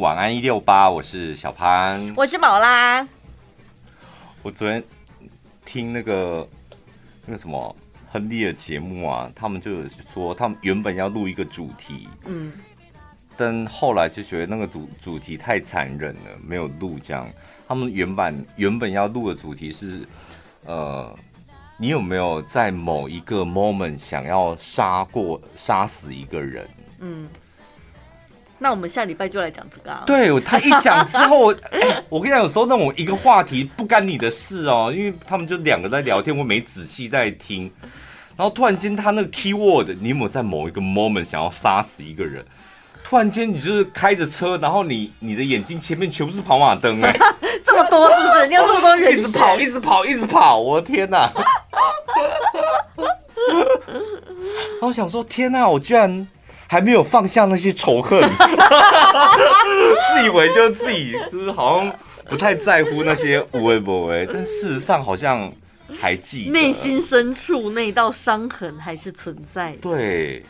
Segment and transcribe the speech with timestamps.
[0.00, 3.04] 晚安一六八，我是小潘，我是宝拉。
[4.44, 4.80] 我昨天
[5.66, 6.48] 听那个
[7.26, 7.74] 那个什么
[8.08, 12.52] 亨利的节目啊，他们就有说，他们原本要录一个主题，嗯，
[13.36, 16.96] 但后来就觉得那个主主题太残忍了，没有录。
[17.02, 17.28] 这样，
[17.66, 20.06] 他们原版原本要录的主题是，
[20.64, 21.12] 呃，
[21.76, 26.70] 你有没有在某一个 moment 想要杀过杀死一个人？
[27.00, 27.28] 嗯。
[28.60, 30.02] 那我们下礼拜就来讲这个啊。
[30.06, 37.70] 对，他一讲之后，欸， 我跟你讲，有时候那种一个话题不干你的事哦，因为他们就两个在聊天，我没仔细在听，
[38.36, 42.44] 然后突然间他那个 keyword，你有没有在某一个 moment 想要杀死一个人？
[43.04, 47.16] 突然间你就是开着车，然后你你的眼睛前面全部是跑马灯，哎，
[47.64, 48.46] 这么多是不是？
[48.48, 51.30] 你有这么多人一直跑，一直跑，一直跑，我的天哪！
[52.98, 56.26] 然后我想说，天哪，我居然。
[56.68, 58.20] 还没有放下那些仇恨，
[60.14, 61.92] 自以为就自己就是好像
[62.26, 65.50] 不太在乎那些无为不为，但事实上好像
[65.98, 70.44] 还记得，内心深处那道伤痕还是存在的，对，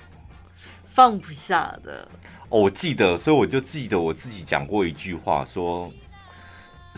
[0.92, 2.06] 放不下的。
[2.48, 5.91] 哦，我记得，所以我就记得我自己讲过一句话说。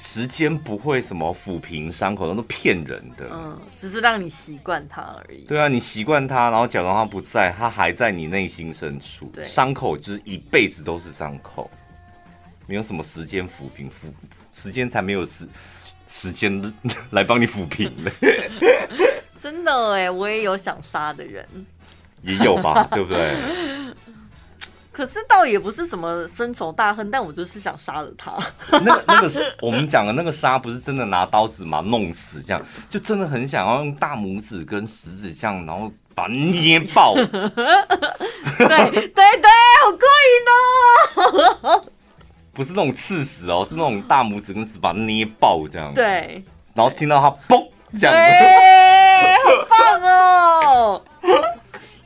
[0.00, 3.28] 时间不会什么抚平伤口，那都骗人的。
[3.30, 5.44] 嗯，只是让你习惯它而已。
[5.44, 9.30] 对啊，你习惯它，然后假装它不在，它还在你内心深处。
[9.34, 11.70] 对，伤口就是一辈子都是伤口，
[12.66, 13.92] 没有什么时间抚平，抚
[14.54, 15.46] 时间才没有时
[16.08, 16.72] 时间
[17.10, 18.10] 来帮你抚平的。
[19.42, 21.46] 真的哎，我也有想杀的人，
[22.22, 23.36] 也有吧，对不对？
[25.00, 28.32] 可是倒也不是什么深仇大恨，但我就是想杀了他。
[28.70, 37.14] 那个那个是我们讲的那个杀，不是真的拿刀子嘛弄死这样，就真的很想要用大拇指跟食指这样，然后把它捏爆。
[37.16, 37.24] 对
[38.90, 40.44] 对对，好过瘾
[41.72, 41.84] 哦！
[42.52, 45.94] 不是那种刺死哦，是那种大拇指跟食指把它捏爆这样。
[45.94, 47.66] 对，然后听到他嘣
[47.98, 48.14] 这样，
[49.46, 51.02] 好棒哦！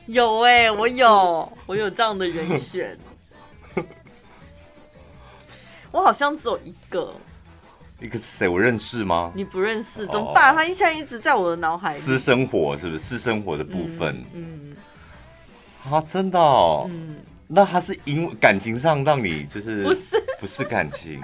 [0.07, 2.95] 有哎、欸，我有，我有这样的人选。
[5.91, 7.11] 我好像只有一个。
[7.99, 8.47] 一个是谁？
[8.47, 9.31] 我认识吗？
[9.33, 10.05] 你不认识？
[10.07, 10.53] 怎么办？
[10.53, 11.99] 他现在一直在我的脑海里。
[11.99, 12.99] 私生活是不是？
[12.99, 14.15] 私生活的部分。
[14.33, 14.75] 嗯。
[15.87, 16.85] 嗯啊，真的哦。
[16.89, 17.17] 嗯。
[17.47, 21.21] 那他是因感情上让你就是不是不是感情？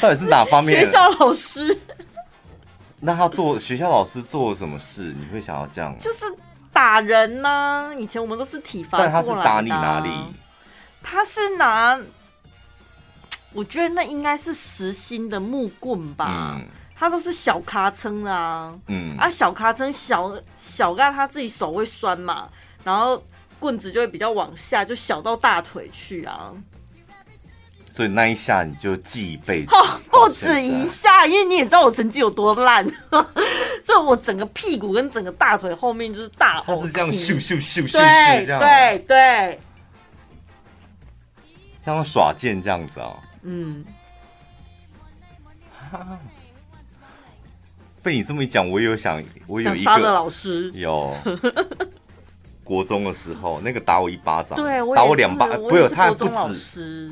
[0.00, 0.86] 到底是哪方面？
[0.86, 1.78] 学校老师。
[3.00, 5.14] 那他做学校老师做了什么事？
[5.18, 5.94] 你会想要这样？
[5.98, 6.24] 就是。
[6.72, 7.94] 打人呢、啊？
[7.94, 9.22] 以前我们都是体罚过来的、啊。
[9.22, 10.10] 但他是打你哪里？
[11.02, 11.98] 他是拿，
[13.52, 16.54] 我觉得那应该是实心的木棍吧。
[16.56, 18.74] 嗯、他都是小卡称啊。
[18.88, 19.16] 嗯。
[19.16, 22.48] 啊，小卡称小小到他自己手会酸嘛，
[22.84, 23.22] 然后
[23.58, 26.52] 棍子就会比较往下，就小到大腿去啊。
[27.90, 29.72] 所以那一下你就记一辈子，
[30.08, 32.86] 不止一下，因为你也知道我成绩有多烂，
[33.88, 39.58] 所以我整个屁股跟整个大腿后面就是大，它是这样咻咻咻咻咻这样，对对，
[41.86, 43.18] 像耍剑这样子哦。
[43.44, 43.82] 嗯，
[48.02, 51.16] 被你这么一讲，我有想，我有一个老师有，
[52.62, 57.10] 国中的时候那个打我一巴掌，对，打我两巴，不有他不止。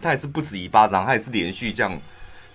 [0.00, 1.92] 他也是不止一巴掌，他也是连续这样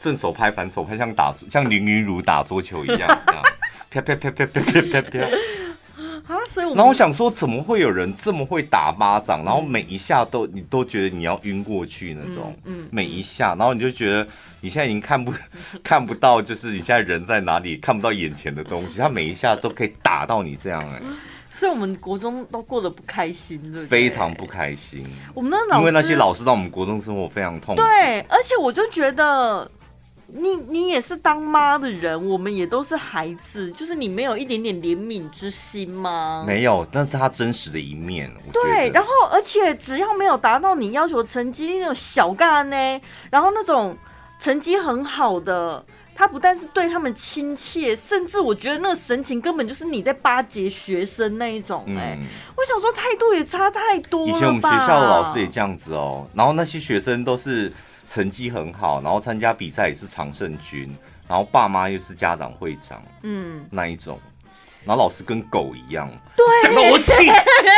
[0.04, 3.44] 正手拍、反手拍，像打像林云如打桌球一样， 这样
[3.90, 5.20] 啪啪啪啪啪啪啪啪。
[6.28, 6.40] 啊！
[6.50, 9.44] 所以，然后我想说，怎么会有人这么会打巴掌？
[9.44, 14.26] 然后每一下都你都觉得你要晕过去那种，嗯，每一下，然后你就觉得
[14.62, 15.34] 你现在已经看不
[15.84, 21.02] 看不到，就是你现在人在哪里，看不到眼前的东西，他每一下都可以打到你这样哎。
[21.52, 23.86] 所以我们国中都过得不开心，对不对？
[23.86, 25.06] 非常不开心。
[25.34, 27.82] 我们的老师因为那些老师让我们国中生活非常痛苦。
[27.82, 29.70] 对，而且我就觉得
[30.34, 36.44] 你，你你也是当妈的人，我们也都是孩子，就是你没有一点点怜悯之心吗？
[36.46, 38.32] 没有，那是他真实的一面。
[38.52, 43.96] 对，然后而且只要没有达到你要求成绩，那种小干呢，然后那种
[44.40, 45.84] 成绩很好的。
[46.16, 54.32] 他不但是对他们亲切，甚至我觉得那个神情根本就是你在巴结学生那一种哎、欸，嗯、我想说态度也差太多了。
[54.32, 57.74] 以前我们学校的老师也这样子哦，然后那些学生都是
[58.14, 60.96] 成绩很好，然后参加比赛也是常胜军，
[61.28, 64.20] 然后爸妈又是家长会长，嗯，那一种。
[64.86, 67.30] 然后老师跟狗一样，对，讲到我气，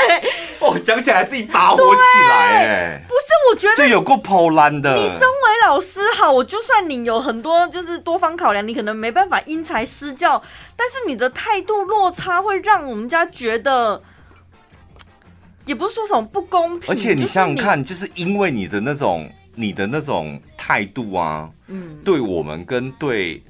[0.60, 4.96] 哦，讲起来是一把火起来，哎，不是，我觉得就有够跑烂的。
[4.96, 10.42] 你身为老师好，我就算你有很多就是多方考量，你可能没办法因材施教，
[10.76, 14.02] 但是你的态度落差会让我们家觉得，
[15.66, 16.90] 也不是说什么不公平。
[16.90, 23.42] 而且你想想看，就是因为你的那种你的那种态度啊，嗯，对我们跟对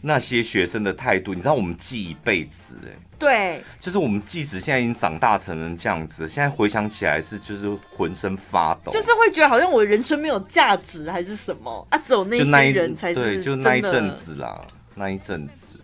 [0.00, 2.90] 那些学生的态度，你知道我们记一辈子哎。
[3.16, 11.98] 对，就是我们即使现在已经长大成人这样子，现在回想起来是就是浑身发抖，就是会觉得好像我的人生没有价值还是什么啊？
[11.98, 14.60] 只有那些人才是对，就那一阵子啦，
[14.94, 15.80] 那一阵子。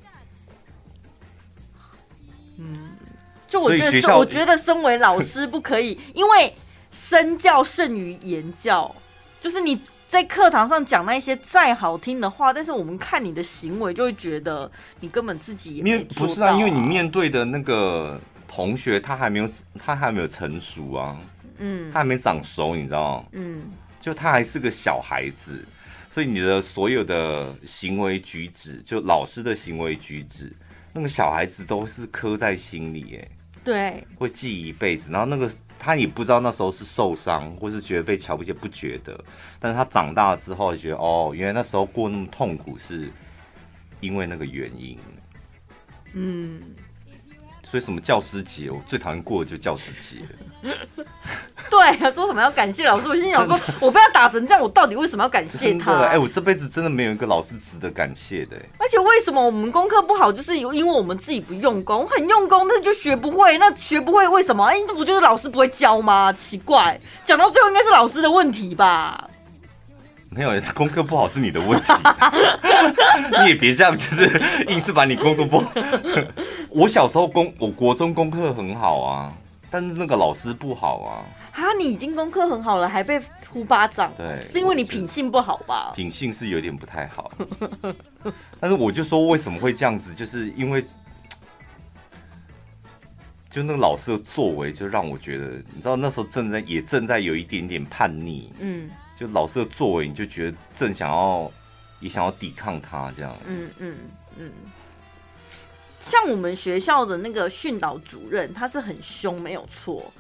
[2.59, 2.91] 嗯，
[3.49, 6.53] 就我觉得，我觉得身为老师不可以，因为
[6.91, 8.95] 身教胜于言教，
[9.41, 9.81] 就是你。
[10.11, 19.49] 在课堂上讲那一些再好听的话，但是我们看你的行为，就会觉得你根本自己也没、啊、不是啊，因为你面对的那个同学，他还没有
[19.79, 21.17] 他还没有成熟啊，
[21.59, 23.29] 嗯，他还没长熟，你知道吗？
[23.35, 23.71] 嗯，
[24.01, 25.65] 就他还是个小孩子，
[26.11, 30.53] 所以你的所有的行为举止，就老师的行为举止，
[30.93, 33.29] 那个小孩子都是刻在心里，哎，
[33.63, 35.49] 对，会记一辈子，然后那个。
[35.83, 39.19] 他也不知道那时候是受伤，或是觉得被瞧不起，不觉得。
[39.59, 43.11] 但是他长大了之后，觉得哦，原来那时候过那么痛苦，是
[44.01, 44.99] 因为那个原因。
[46.13, 46.61] 嗯。
[47.65, 50.27] 所以什么教师节，我最讨厌过的就教师节。
[51.71, 55.93] 对啊，说什么要感谢老师，我心想说，我被他打成这样，我到底为什么要感谢他？
[56.01, 58.57] 哎、欸，我这辈子真的没有一个老师值得感谢的。
[58.79, 63.57] 而且为什么我们功课不好，就是因为我们自己不用功，很用功，但是就学不会。
[63.59, 64.65] 那学不会为什么？
[64.65, 66.33] 哎、不就是老师不会教吗？
[66.33, 69.29] 奇怪，讲到最后应该是老师的问题吧。
[70.31, 71.93] 没有，功课不好是你的问题。
[73.43, 75.73] 你也别这样，就是硬是把你工作不好。
[76.71, 79.33] 我小时候功，我国中功课很好啊，
[79.71, 81.23] 但是那个老师不好啊。
[81.53, 84.13] 啊，你已经功课很好了，还被呼巴掌？
[84.17, 85.93] 对，是因为你品性不好吧？
[85.95, 87.31] 品性是有点不太好。
[88.61, 90.85] 但是我就说为什么会这样子，就是因为
[93.51, 98.53] 就那个老师的作为，就让我觉得，你知道那时候正在也正在有一点点叛逆。
[98.61, 98.89] 嗯。
[99.17, 101.51] 就老师的作为，你就觉得正想要，
[101.99, 103.37] 也想要抵抗他这样。
[103.47, 103.97] 嗯嗯
[104.39, 104.51] 嗯。
[106.01, 110.11] 像我们学校的那个训导主任，他是很凶，没有错。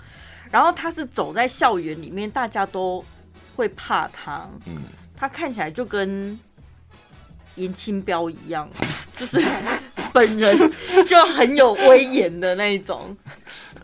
[0.50, 3.04] 然后他是走在校园里面，大家都
[3.56, 4.48] 会怕他。
[4.66, 4.82] 嗯。
[5.16, 6.38] 他看起来就跟
[7.56, 8.68] 颜清标一样，
[9.16, 9.38] 就是
[10.14, 10.56] 本人
[11.06, 13.14] 就很有威严的那一种。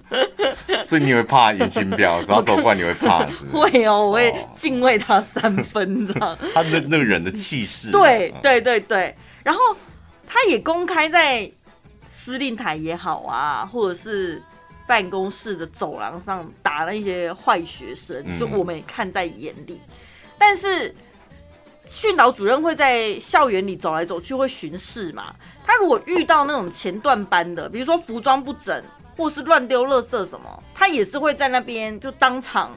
[0.87, 3.45] 所以你会怕颜清标，然后走过来你会怕是是？
[3.53, 6.39] 会哦，我会敬畏他三分这样。
[6.55, 9.15] 他那那个人的气势，对对对对。
[9.43, 9.61] 然后
[10.27, 11.51] 他也公开在
[12.17, 14.43] 司令台也好啊，或者是
[14.87, 19.81] 办公室的走廊上打那些坏学生，就我们也看在眼里。
[19.87, 19.93] 嗯、
[20.39, 20.95] 但是
[21.87, 25.35] 训导主任会在校园里走来走去，会巡视嘛。
[25.65, 28.83] 他如果遇到那种前段班的，比如说服装不整。
[29.19, 32.71] 或是乱丢垃圾什么，他也是会在那边就当场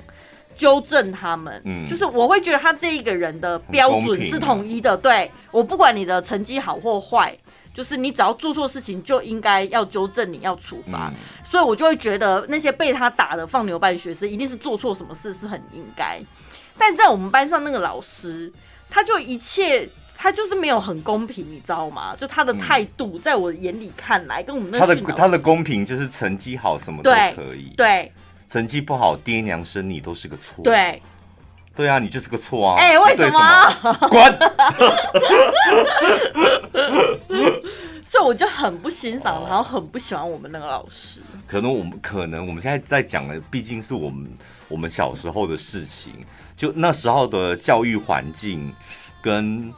[0.56, 1.62] 纠正他们。
[1.66, 4.96] 嗯，就是我会觉得他这一个人的标准是统一的。
[4.96, 7.38] 对，我不管你的成绩好或坏，
[7.74, 11.12] 就是你只要做错事情就应该要纠正你，要处罚。
[11.44, 16.22] 所以我就会觉得那些被他打的放牛班学生一定是做错什么事，是很应该。
[16.78, 18.52] 但在我们班上那个老师，
[18.90, 19.90] 他就一切。
[20.22, 22.14] 他就是没有很公平，你知道吗？
[22.14, 28.12] 就他的态度，在我眼里看来，跟我们那他的他的公平就是成绩好什么都可以，对，
[28.50, 31.02] 成绩不好爹娘生你都是个错，对，
[31.80, 32.76] 对啊，你就是个错啊！
[32.78, 33.40] 哎、欸，为什么？
[34.10, 34.20] 滚！
[38.06, 41.22] 所以我就很不欣赏，然后很不喜欢我们那个老师。
[41.48, 44.30] 可能我们可能我们现在在讲的，毕竟是我们
[44.68, 46.12] 我们小时候的事情，
[46.58, 48.74] 就那时候的教育环境
[49.22, 49.74] 跟。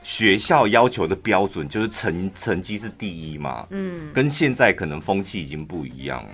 [0.00, 6.24] 学校要求的标准就是成成绩是第一嘛，嗯，跟现在可能风气已经不一样。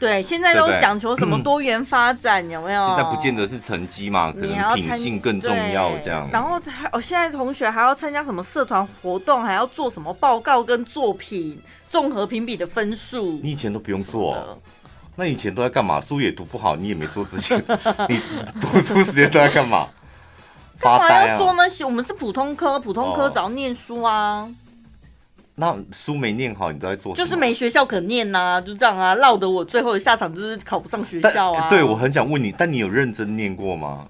[0.00, 2.86] 对，现在都讲求什么多元发展，有没有？
[2.88, 6.26] 现在不见得是成绩嘛，可能品性更重要这样。
[6.32, 13.38] 然后还哦，现在同学还要参加什么社团活动，还要做什么报告跟作品综合评比的分数。
[13.42, 14.58] 你以前都不用做哦，
[15.16, 16.00] 那以前都在干嘛？
[16.00, 17.62] 书也读不好，你也没做之前，
[18.08, 18.22] 你
[18.58, 19.86] 读书时间都在干嘛？
[20.80, 21.84] 干嘛要做那些？
[21.84, 24.48] 我们是普通科，普通科只要念书啊。
[25.60, 27.14] 那书没念好，你都在做？
[27.14, 31.68] 就是没学校可念呐，就这样啊，落得我最后的下场就是考不上学校啊。
[31.68, 34.08] 对，我很想问你，但你有认真念过吗？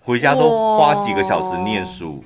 [0.00, 2.22] 回家都花几个小时念书？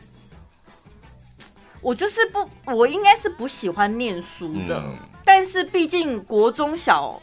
[1.80, 4.84] 我就是不，我应该是不喜欢念书的。
[5.24, 7.18] 但是毕竟国中小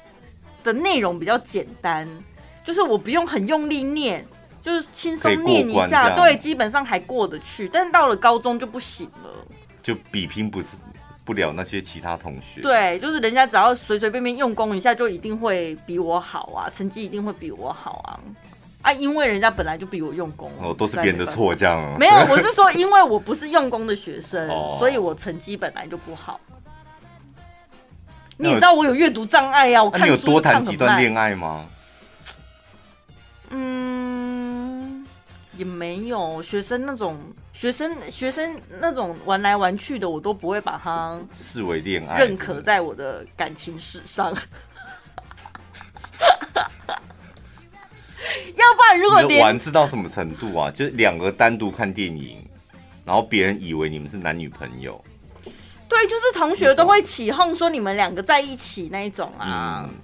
[0.64, 2.10] 的内容比较简单，
[2.64, 4.26] 就是我不用很用力念。
[4.62, 7.70] 就是轻松念一下，对，基本上还过得去。
[7.72, 9.30] 但是到了高中就不行了，
[9.90, 10.62] 就比拼不
[11.26, 12.62] 不了那些其他同学。
[12.62, 18.20] 对，就是人家只要随随便便用功一下，就一定会比我好啊，成绩一定会比我好啊。
[18.84, 21.98] 啊，因为人家本来就比我用功，哦，都是别人的错，这样。
[21.98, 26.40] 没有，我是说，因为我不是用功的学生， 所以我成绩本来就不好。
[28.38, 31.66] 你也知道我有阅读障碍呀，我看有多谈几段恋爱吗？
[33.50, 35.04] 嗯，
[35.58, 36.44] 也没有。
[36.44, 37.18] 学生那种
[37.54, 44.34] 学生学生那种玩来玩去的，我都不会把它视为恋爱，认可在我的感情史上。
[48.56, 50.70] 要不然，如果玩是到什么程度啊？
[50.72, 52.48] 就是两个单独看电影，
[53.04, 55.04] 然后别人以为你们是男女朋友。
[55.88, 59.90] 对，就是同学都会起哄说你们两个在一起那一种啊。
[59.90, 59.96] 嗯、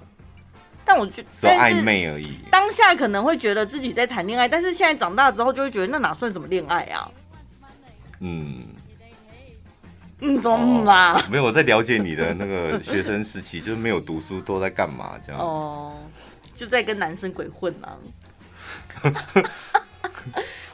[0.84, 2.36] 但我觉得暧昧而已。
[2.50, 7.10] 当下可能会觉得自己在谈恋爱，但是现在长大之后就会觉得那哪算什么恋爱啊？
[8.20, 8.60] 嗯
[10.22, 11.24] 嗯，怎么嗯啦、哦？
[11.30, 15.42] 没有，我在了解你的那个学生时期，就是没有读书都在干嘛这样？
[15.42, 15.94] 哦。
[16.56, 17.98] 就在跟男生鬼混、啊，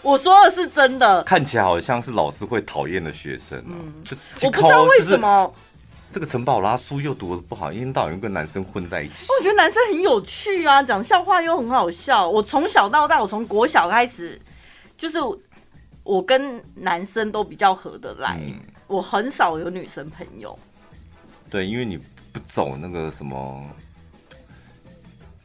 [0.04, 3.66] 我说的是真的，看起来好像是老师会讨厌的学生、啊。
[3.66, 3.92] 嗯，
[4.44, 5.52] 我不知道为什么
[6.12, 9.26] 这个陈宝拉书又读的不好，一天到晚跟男生混在一起。
[9.36, 12.30] 我觉得男生很有趣啊，讲笑话又很好笑。
[12.30, 14.40] 我从小到大，我从国小开始，
[14.96, 15.18] 就是
[16.04, 20.58] 我跟男生都比较合得来，嗯、我很少有女生朋友。
[21.50, 21.98] 对，因为你
[22.32, 23.64] 不走那个什么。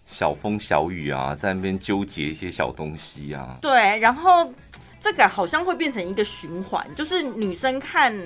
[0.08, 3.58] 小风小雨啊，在那边纠结一些小东西啊。
[3.60, 4.50] 对，然后
[4.98, 8.18] 这个好像会变成一个循环，就是女生看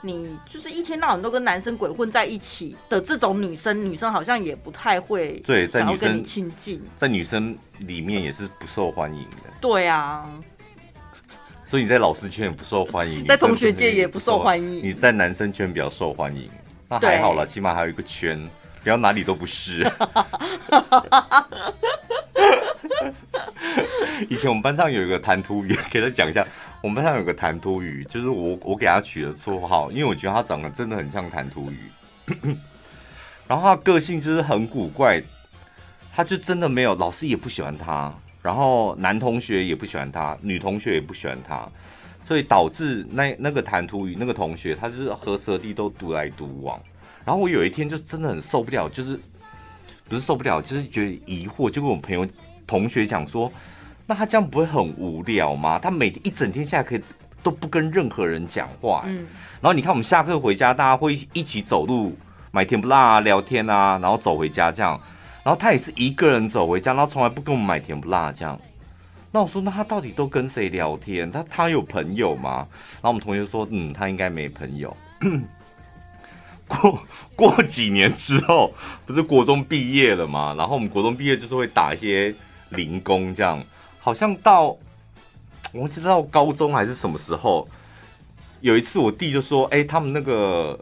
[0.00, 9.36] 你，就是一天到晚都跟男生鬼混在一起的这种女生，女生好像也不太会对想要跟你亲近，在女生里面也是不受欢迎的。
[9.60, 10.26] 对啊，
[11.66, 16.48] 所以你在老师圈也不受欢迎，在同学界也不受欢迎，你在男生圈比较受欢迎，
[16.88, 18.48] 那还好了，起码还有一个圈。
[18.82, 19.80] 不要哪里都不是。
[24.30, 26.46] 以前我们班上有一个弹涂鱼，给他讲一下。
[26.80, 31.90] 我们班上有个弹涂鱼，就是我我给他取的绰号，因为我觉得他长得真的很像弹涂鱼。
[33.48, 35.20] 然后他个性就是很古怪，
[36.14, 38.14] 他就真的没有老师也不喜欢他，
[38.46, 41.68] 然后男同学也不喜欢他，女同学也不喜欢他，
[42.24, 46.80] 所以导致那那个弹涂鱼那个同学，他就是和蛇地都独来独往。
[47.24, 49.18] 然后我有一天就真的很受不了，就是
[50.08, 52.24] 不是受不了，就是觉得疑惑，就跟我朋友
[52.68, 53.52] 同学讲说，
[54.06, 55.76] 那他这样不会很无聊吗？
[55.76, 57.00] 他每天一整天下来可以
[57.42, 59.26] 都不跟任何人讲话，嗯，
[59.60, 62.16] 然后你看我们下课回家，大家会一起走路
[62.52, 65.00] 买甜不辣啊，聊天啊，然后走回家这样，
[65.46, 68.60] 然后他也是一个人走回家，然后从来不跟我们买甜不辣这样。
[69.30, 71.30] 那我说，那他到底都跟谁聊天？
[71.30, 72.66] 他他有朋友吗？
[72.94, 74.96] 然后我们同学说，嗯，他应该没朋友。
[76.66, 77.00] 过
[77.36, 78.74] 过几年之后，
[79.06, 80.52] 不是国中毕业了吗？
[80.58, 82.34] 然后我们国中毕业就是会打一些
[82.70, 83.62] 零工，这样。
[84.00, 84.76] 好像到
[85.72, 87.68] 我不知道高中还是什么时候，
[88.60, 90.76] 有一次我弟就说：“哎，他们那个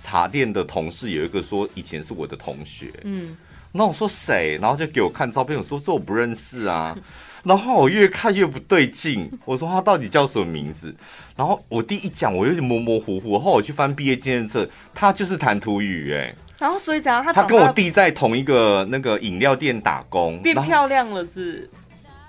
[0.00, 3.36] 茶店的同事有一个说以前是我的同学。”嗯，
[3.76, 4.58] 那我说谁？
[4.60, 6.96] 然后就给我看照片，我说这我不认识啊。
[7.44, 10.92] 然后我越看越不对劲，我说他到底叫什么名字？
[11.36, 13.34] 然后我弟一讲，我有点模模糊糊。
[13.34, 16.34] 然后我去翻毕业纪念册，他就是谈土语哎。
[16.58, 17.22] 然后所以怎样？
[17.22, 21.70] 他他跟我弟在同一个那个饮料店打工，变漂亮了是？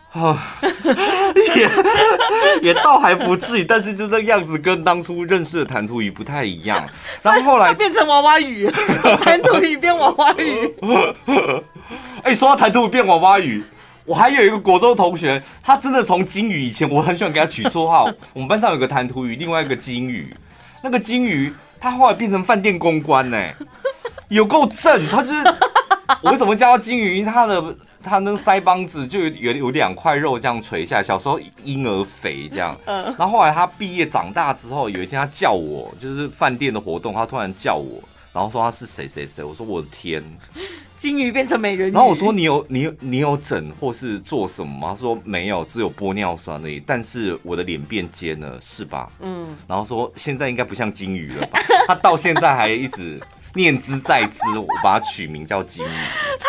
[0.14, 0.42] 啊，
[1.56, 1.70] 也
[2.70, 6.84] 也倒还不至于，但是就那样子跟当初认识的弹涂鱼不太一样。
[7.22, 8.68] 然后后来变成娃娃鱼，
[9.22, 10.74] 弹涂鱼变娃娃鱼。
[12.24, 13.64] 哎，说到弹涂鱼变娃娃鱼。
[14.06, 18.10] 我还有一个国中同学，他真的从金鱼以前，我很喜欢给他取绰号。
[18.32, 20.34] 我们班上有个弹涂鱼，另外一个金鱼。
[20.82, 23.38] 那个金鱼，他后来变成饭店公关呢，
[24.30, 25.10] 有够正。
[25.10, 25.44] 他就是
[26.24, 27.18] 我为什么叫他金鱼？
[27.18, 32.78] 因为他的他那腮帮子就有有有两块肉这样垂下来，小时候婴儿肥这样。
[32.86, 38.02] 嗯然后后来他毕业长大之后，有一天他叫我，就是饭店的活动，他突然叫我，
[38.34, 39.44] 然后说他是谁谁谁。
[39.44, 40.24] 我说我的天。
[40.98, 44.88] 金鱼变成美人鱼，然后我说，你有你有你有整或是做什么吗？
[44.90, 46.82] 他说没有，只有玻尿酸而已。
[46.84, 49.08] 但是我的脸变尖了，是吧？
[49.20, 49.46] 嗯。
[49.68, 51.60] 然后说现在应该不像金鱼了吧？
[51.86, 53.22] 他到现在还一直
[53.58, 55.90] 念兹在兹，我把它取名叫金鱼。
[55.90, 56.48] 他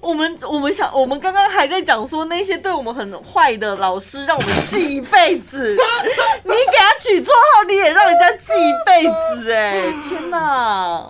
[0.00, 5.76] 我们我们想我们刚刚还在讲说那些对我们很坏的老师让我们记一辈子，
[6.42, 9.92] 你给他取绰号你也让人家记一辈子哎！
[10.08, 11.06] 天哪！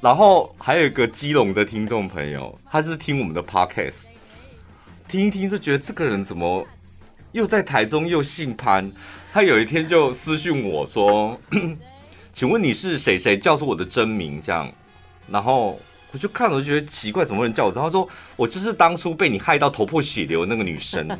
[0.00, 4.04] 然后还有一个基隆的听众朋友，他是听我们的 podcast，
[5.08, 6.66] 听一听就觉得这个人怎么
[7.32, 8.90] 又在台中又姓潘。
[9.32, 11.38] 他有一天就私讯我说
[12.32, 13.36] ：“请问你是谁谁？
[13.36, 14.70] 叫出我的真名。”这样，
[15.30, 15.78] 然后
[16.12, 17.72] 我就看了，我就觉得奇怪，怎么人叫我？
[17.72, 21.06] 然后他说我就是当初被你害到头破血流的那个女生。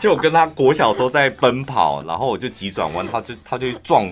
[0.00, 4.08] 就我跟他国小时候在奔跑，然后我就急转弯，他就他就撞，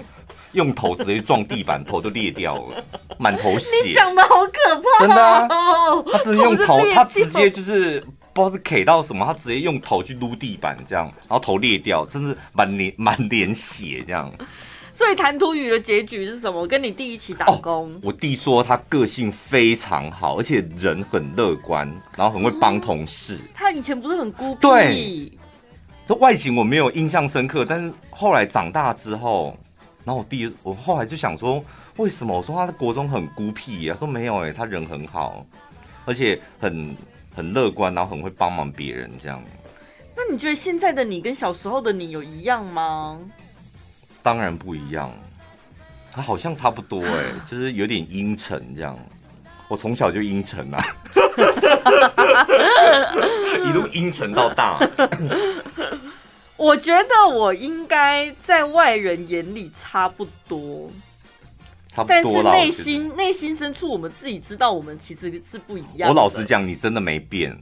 [0.53, 2.85] 用头直接撞地板，头都裂掉了，
[3.19, 3.71] 满头血。
[3.85, 5.49] 你讲的好可怕，真的啊！
[6.11, 8.01] 他直接用头，他直接就是
[8.33, 14.33] 不知道是 K 到什么，他直接用头去撸地板，这样，然后头裂掉，真是满脸满脸血这样。
[14.97, 16.59] 所以谈吐语的结局是什么？
[16.59, 17.85] 我跟你弟一起打工。
[17.87, 21.87] 哦，我弟说他个性非常好，而且人很乐观，
[22.17, 23.35] 然后很会帮同事。
[23.35, 23.49] 嗯。
[23.55, 24.61] 他以前不是很孤僻？
[24.63, 25.33] 对。
[26.09, 29.55] 这外形我没有印象深刻，但是后来长大之后，
[30.03, 31.63] 然后我弟我后来就想说，
[31.99, 32.35] 为什么？
[32.35, 33.97] 我说他在国中很孤僻呀？
[33.99, 35.45] 说没有哎，他人很好，
[36.07, 36.97] 而且很
[37.35, 39.43] 很乐观，然后很会帮忙别人这样。
[40.17, 43.21] 那你觉得现在的你跟小时候的你有一样吗？
[44.27, 45.15] 当然不一样，
[46.11, 48.99] 他好像差不多哎， 就是有点阴沉这样。
[49.69, 50.85] 我从小就阴沉啊，
[53.65, 54.81] 一路阴沉到大。
[56.57, 60.91] 我觉得我应该在外人眼里差不多，
[61.89, 66.09] 差不多，但是内心内心深处，我们自己知道，我们其实是不一样。
[66.09, 67.57] 我老实讲，你真的没变。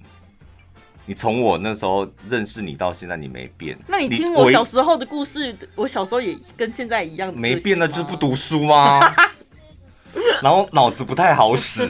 [1.06, 3.76] 你从我那时候认识你到现在，你没变。
[3.86, 7.32] 那你听我小时候的故事，我，我小时候也跟现在一样。
[7.34, 9.00] 没变的就是不读书吗？
[10.40, 11.88] 然后脑子不太好使，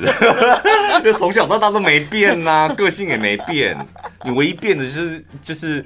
[1.05, 3.77] 就从小到大都没变呐、啊，个性也没变。
[4.25, 5.85] 你唯一变的就是就是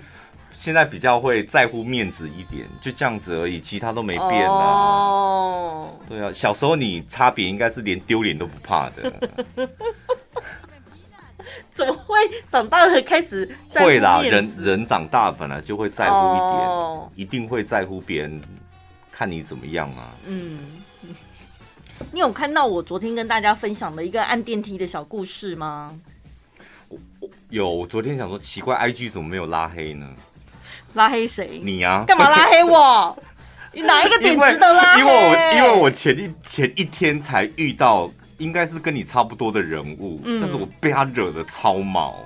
[0.52, 4.56] 现在比较会在乎面子一点，就这样子而已，其他都没变啊。
[4.56, 9.12] 哦，对啊，小时候你差别应该是连丢脸都不怕的。
[11.78, 12.16] 怎么会
[12.50, 14.20] 长大了开始会啦？
[14.20, 17.08] 人人长大本来就会在乎一点，oh.
[17.14, 18.40] 一定会在乎别人
[19.12, 20.10] 看你怎么样啊。
[20.26, 20.58] 嗯，
[22.10, 25.94] 你有看到我昨天跟大家分享的一个按电梯的小故事吗？
[26.88, 30.12] 我我有，我昨天想说奇怪，IG 怎么没有拉黑呢？
[30.94, 31.60] 拉黑谁？
[31.62, 32.02] 你啊？
[32.08, 33.16] 干嘛拉黑我？
[33.72, 35.00] 你哪一个点值得拉黑？
[35.00, 38.10] 因为，因为我因为我前一前一天才遇到。
[38.38, 42.16] 应该是跟你差不多的人物，嗯、但是我被他惹得超毛，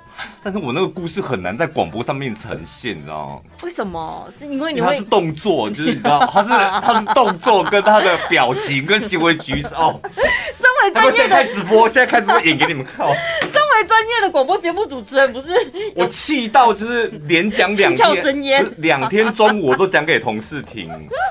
[0.43, 3.41] 但是我那个故事很难在广播上面呈现，你知道吗？
[3.63, 4.27] 为什么？
[4.37, 6.49] 是因为你他是动作， 就是你知道，他是
[6.81, 9.99] 他是动作跟他的表情跟行为举止哦。
[10.13, 13.05] 身为专业的，现在开直播，现在开直播演给你们看。
[13.83, 15.49] 最专业的广播节目主持人不是
[15.93, 20.89] 我气到就是连讲两天，两天中午我都讲给同事听。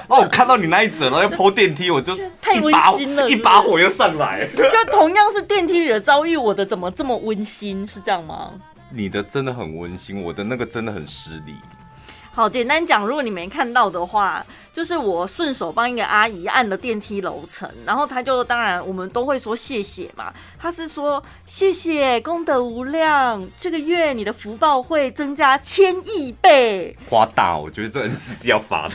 [0.09, 4.47] 哦，我看到你那一则，然后又 po 电梯，我就太温馨了，一把火又上来。
[4.55, 7.87] 就同样是电梯里的遭遇，我的怎么这么温馨？
[7.87, 8.53] 是这样吗？
[8.91, 11.55] 你的真的很温馨，我的那个真的很失礼。
[12.35, 14.43] 好，简单讲，如果你没看到的话，
[14.75, 20.33] 就是我顺手帮一个阿姨按了电梯楼层，然后她就当然我们都会说谢谢嘛。
[20.59, 26.97] 她是说谢谢，功德无量，这个月你的福报会增加千亿倍。
[27.07, 28.95] 夸大，我觉得这人是要发的，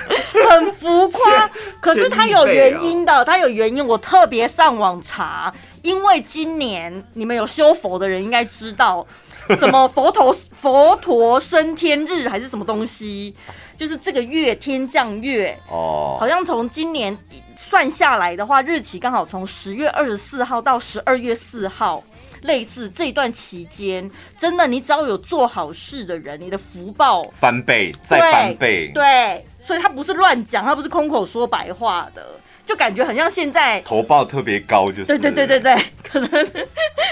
[0.49, 1.47] 很浮夸。
[1.79, 3.85] 可是它有原因的，它有原因。
[3.85, 9.05] 我特别上网查，因为今年你们有修佛的人应该知道。
[9.59, 13.35] 什么佛陀佛陀升天日还是什么东西？
[13.77, 17.15] 就是这个月天降月哦，好像从今年
[17.55, 22.03] 算下来的话，日期刚好从十月二十四号到十二月四号，
[22.41, 32.25] 类似这段期间，真的，你只要有做好事的人，你的福报翻倍再翻倍，对，所以他不是乱讲，他不是空口说白话的。
[32.67, 36.29] 就感觉很像现在投报特别高，就是对对对对对，可能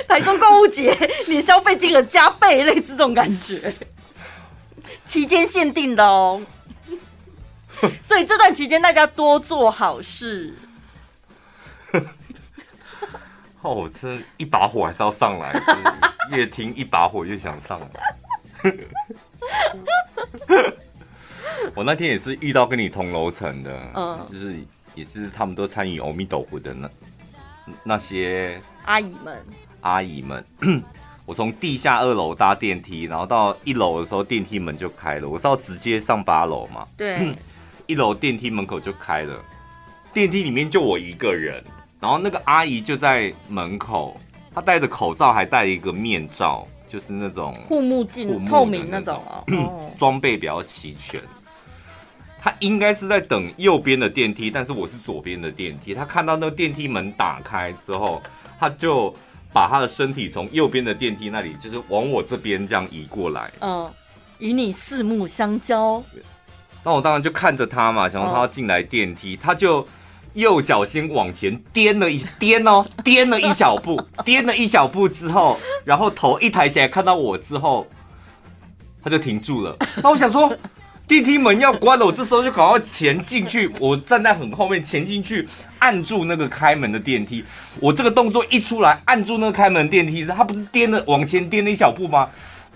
[0.06, 0.94] 台中购物节
[1.28, 3.74] 你消费金额加倍，类似这种感觉，
[5.06, 6.42] 期间限定的哦，
[8.06, 10.54] 所以这段期间大家多做好事。
[13.62, 15.58] 哦，这一把火还是要上来，
[16.32, 17.88] 越听一把火越想上来。
[21.74, 24.54] 我那天也是遇到跟你同楼层的，嗯，就是。
[24.96, 26.90] 也是他们都参与阿弥陀佛的那
[27.84, 29.46] 那些阿姨们，
[29.82, 30.44] 阿姨们，
[31.26, 37.36] 我从地下二楼搭电梯，然后到一楼的时候电梯门就开了，我是要直接上八楼嘛，对，
[37.88, 39.44] 一楼电梯门口就开了，
[40.14, 41.64] 电梯里面就我一个人，
[42.00, 44.16] 然后那个阿姨就在门口，
[44.54, 51.20] 她戴着口罩还戴一个面罩，就是那种护目镜，透明那种哦， 装备比较齐全。
[52.46, 55.96] 他应该是在等右边的电梯，但是我是左边的电梯。
[55.96, 58.22] 他看到那个电梯门打开之后，
[58.60, 59.12] 他就
[59.52, 63.52] 把他的身体从右边的电梯那里，就是往我这边这样移过来。
[63.62, 63.92] 嗯，
[64.38, 66.04] 与你四目相交。
[66.84, 69.84] 那我当然就看着他嘛，想说他要进来电梯，嗯、他就
[70.36, 77.88] 右脚先往前颠了一颠哦， 颠了一小步，颠了一小步之后，然后头一抬起来看到我之后，
[79.04, 79.76] 他就停住了。
[80.04, 80.56] 那我想说，
[81.08, 87.46] 电梯门要关了，我这时候就赶快前进去，我站在很后面前进去按住那个开门的电梯。
[87.80, 92.28] 我这个动作一出来，按住那个开门电梯，他不是颠了往前颠了一小步吗？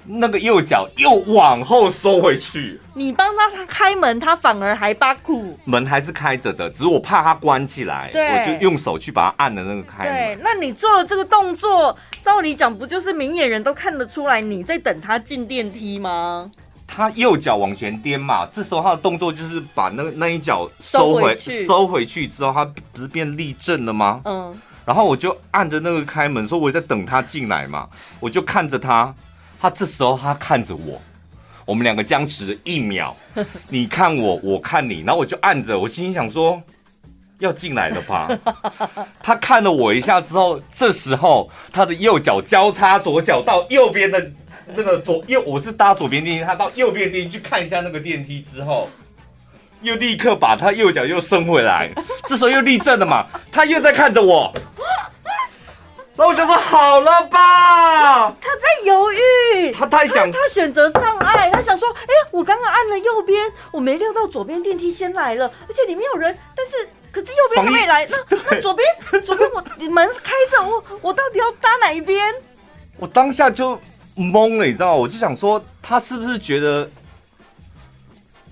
[0.06, 5.58] 那个右脚又往后收回去，你帮他他开门，他反而还把苦。
[5.66, 10.14] 门还是开着的，只是我怕他关起来，对我就用手去把它按了那个开门。
[10.14, 16.50] 对，那你做了这个动作，照理讲不就是明眼人都看得出来你在等他进电梯吗？
[16.92, 24.22] 他右脚往前颠嘛，这时候他的动作就是把那那一脚收回，收回去，之后，他不是变立正了吗？
[24.26, 24.54] 嗯，
[24.86, 27.88] 然后我就按着那个开门，说我在等他进来嘛，
[28.20, 29.14] 我就看着他。
[29.62, 31.02] 他这时候他看着我，
[31.66, 33.16] 我们两个僵持了一秒，
[33.68, 36.62] 你看我，我看你，然后我就按着，我心里想说
[37.40, 38.30] 要进来了吧。
[39.22, 44.32] 他看了我一下之后，这时候他的右脚交叉左脚到右边的
[44.76, 48.90] 那个左右，我是搭左边电梯，他到右边电梯去看一下那个电梯之后，
[49.82, 51.92] 又立刻把他右脚又伸回来，
[52.28, 54.54] 这时候又立正了嘛，他又在看着我。
[56.16, 68.18] 那我想说好了吧，他在犹豫，他太想，他选择障碍，他想说，哎、欸，我刚刚按了右边，我没料到左边电梯先来了，而且里面有人，但是可是右边还没来， 那
[68.52, 68.86] 那左边
[69.24, 72.36] 左边我 门开着，我我到底要搭哪一边？
[72.98, 73.80] 我当下就
[74.20, 74.96] 懵了，你知道吗？
[74.96, 76.90] 我就想说，他是不是觉得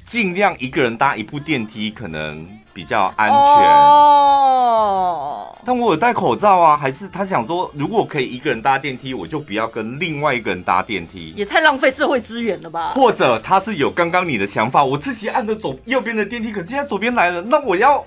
[0.06, 3.38] 尽量一个人搭一部电梯可能比较安全？
[3.38, 5.43] 哦。
[5.65, 12.91] 但我有戴口罩啊，还是他想说，如果可以一个人搭电梯，我就不要跟另外一个人搭电梯，也太浪费社会资源了吧？
[12.95, 18.01] 或者他是有刚刚你的想法，我自己按着左右边的电梯，可是现在左边来了，那我要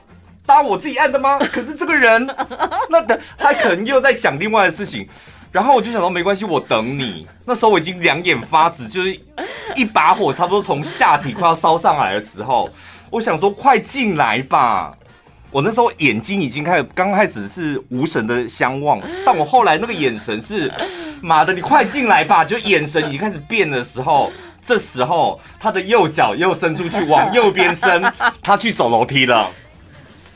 [0.46, 1.38] 搭我自己按的吗？
[1.52, 2.26] 可是这个人，
[2.88, 5.06] 那等他可能又在想另外的事情，
[5.52, 7.26] 然后我就想说没关系，我等你。
[7.44, 9.20] 那时候我已经两眼发直，就是
[9.74, 12.68] 一把火差不多从下体快要烧上来的时候，
[13.10, 14.94] 我想说快进来吧。
[15.50, 20.72] 我那时候眼睛已经开始，刚开始是无神的相望，但我后来那个眼神是，
[21.20, 22.44] 妈的，你快进来吧！
[22.44, 24.30] 就眼神已经开始变的时候，
[24.64, 28.00] 这时候他的右脚又伸出去往右边伸，
[28.40, 29.50] 他去走楼梯了。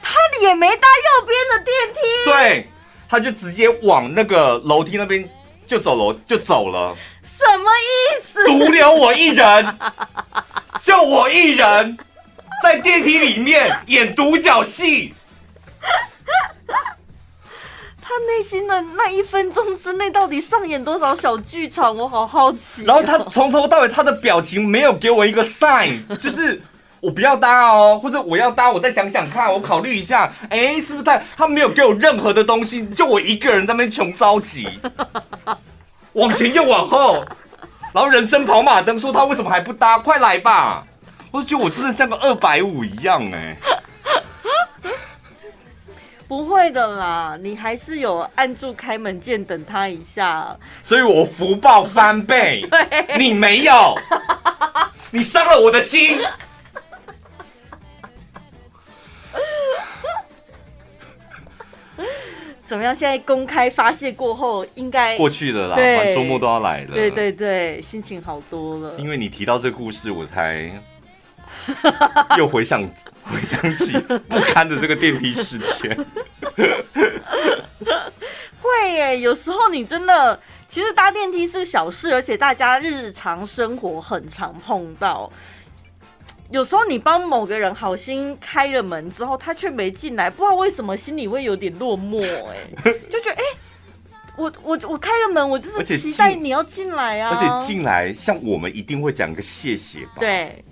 [0.03, 2.01] 他也没搭右边的电梯，
[2.33, 2.69] 对，
[3.09, 5.29] 他就直接往那个楼梯那边
[5.67, 6.95] 就走楼就走了。
[7.23, 8.47] 什么意思？
[8.47, 9.79] 独留我一人，
[10.81, 11.99] 就我一人。
[12.63, 15.13] 在电梯里面演独角戏，
[18.01, 21.95] 他内心的那一分钟之内到底上演多少小剧场？
[21.95, 22.85] 我好好奇。
[22.85, 26.63] 然后他从头到尾他的表情没有给我一个 sign，就是
[27.05, 30.33] 我不要搭哦，或者我要搭，我再想想看，我考虑一下。
[30.49, 34.67] 哎，是不是他他没有给我任何的东西，就我一个人在那边穷着急，
[36.15, 37.23] 往前又往后，
[37.93, 39.99] 然后人生跑马灯，说他为什么还不搭？
[39.99, 40.83] 快来吧！
[41.31, 43.55] 我就觉得我真的像个二百五一样哎，
[46.27, 52.67] 不会的啦，你还是有按住开门键等他一下，所以我福报翻倍。
[52.71, 53.95] 对，你没有，
[55.11, 56.19] 你伤了我的心。
[62.67, 62.95] 怎么样？
[62.95, 65.77] 现在公开发泄过后，应该过去了啦。
[65.77, 68.95] 对周末都要来了，对对对，心情好多了。
[68.99, 70.71] 因为你提到这个故事，我才。
[72.37, 72.83] 又回想
[73.25, 73.99] 回想起
[74.29, 75.97] 不堪的这个电梯事件，
[78.61, 79.19] 会耶。
[79.21, 85.33] 有时候你真的，其实搭电梯是小事，而且大家日常生活很常碰到。
[86.51, 92.21] 有时候你帮某个人好心开了门之后，他却没进来，不知道为什么心里会有点落寞。
[92.23, 93.59] 哎， 就觉得哎、欸，
[94.37, 97.31] 我我我开了门，我就是期待你要进来啊。
[97.35, 100.13] 而且进来，像我们一定会讲个谢谢吧？
[100.21, 100.65] 对。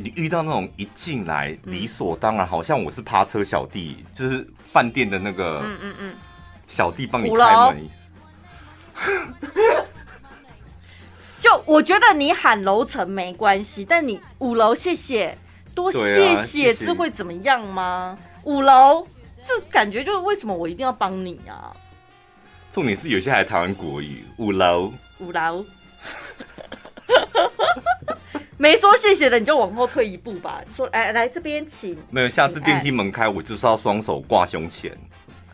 [0.00, 6.14] 你遇到那种一进来理所当然，好像我是趴车小弟，嗯、就是饭店的那个嗯嗯嗯
[6.68, 7.88] 小弟帮你开门。
[11.48, 15.34] 就我觉得你喊楼层没关系，但你五楼谢谢
[15.74, 18.18] 多谢谢，这会怎么样吗？
[18.44, 19.06] 五楼
[19.46, 21.74] 这感觉就是为什么我一定要帮你啊？
[22.70, 25.64] 重点是有些还台湾国语，五楼五楼。
[28.58, 30.60] 没说谢谢的，你就往后退一步吧。
[30.76, 31.96] 说，来来这边请。
[32.10, 34.92] 没有，下次电梯门开，我就是要双手挂胸前。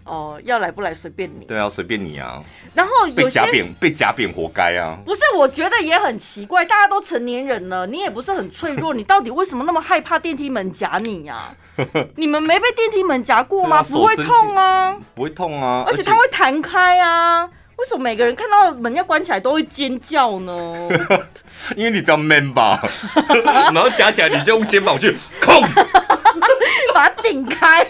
[0.05, 1.45] 哦，要来不来随便你。
[1.47, 2.43] 对啊，随便你啊。
[2.75, 4.99] 然后被夹扁，被夹扁活该啊。
[5.05, 11.57] 不是，我觉得也很奇怪，大家都成年人了，你也不是很脆弱， 你到底为什么那么害怕电梯门夹你呀、啊？
[12.17, 13.83] 你们没被电梯门夹过吗？
[13.83, 17.49] 不会痛啊，不会痛啊，而且它会弹开啊。
[17.77, 20.89] 为什么每个人看到门要关起来都会尖叫呢？
[21.75, 22.81] 因为你比较 man 吧，
[23.73, 25.61] 然后夹起来你就用肩膀去控，
[26.95, 27.85] 把它顶开，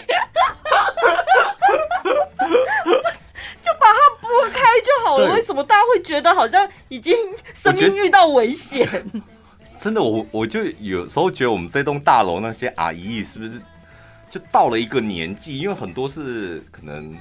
[3.61, 5.33] 就把它拨开就好了。
[5.33, 7.15] 为什么大家会觉得好像已经
[7.53, 8.87] 生命遇到危险？
[9.79, 13.61] 真的，我我就有时候觉得我们这栋大楼那些阿姨是不是
[14.31, 15.59] 就到了一个年纪？
[15.59, 17.13] 因为很多是可能。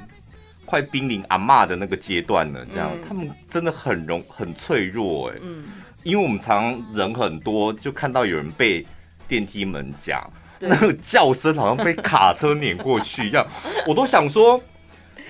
[0.67, 5.63] 快濒临阿妈的那个阶段了，这样、嗯、他们真的很容很脆弱哎，嗯，
[6.03, 8.85] 因为我们常常人很多，就看到有人被
[9.29, 10.27] 电梯门夹，
[10.59, 13.47] 那个叫声好像被卡车碾过去一样，
[13.87, 14.59] 我都想说，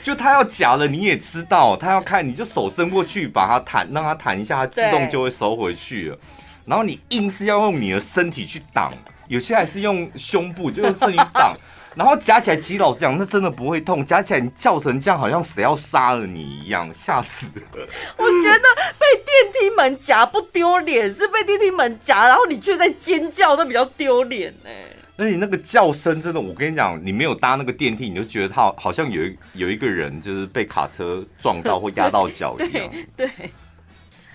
[0.05, 6.19] 就他要夹了，你也知道他要看，你就手伸过去把它弹，让它弹一下，它自动就会收回去了，
[6.67, 8.93] 然后你硬是要用你的身体去挡，
[9.29, 11.57] 有些还是用胸部，就用这里挡。
[11.97, 14.05] 然后夹起来，其实老实讲，那真的不会痛。
[14.05, 17.87] 夹起来，你叫成这样，好像谁要杀了你一样，吓死了。
[18.17, 24.71] 我觉得被电梯门夹不丢脸，是被电梯门夹，然后你却在尖叫，那比较丢脸呢。
[25.17, 32.91] 那你那个叫声真的，我跟你讲，你没有搭那个电梯，你就觉得他好像有一有一个人就是被卡车撞到或压到脚一样。
[33.17, 33.51] 对，对。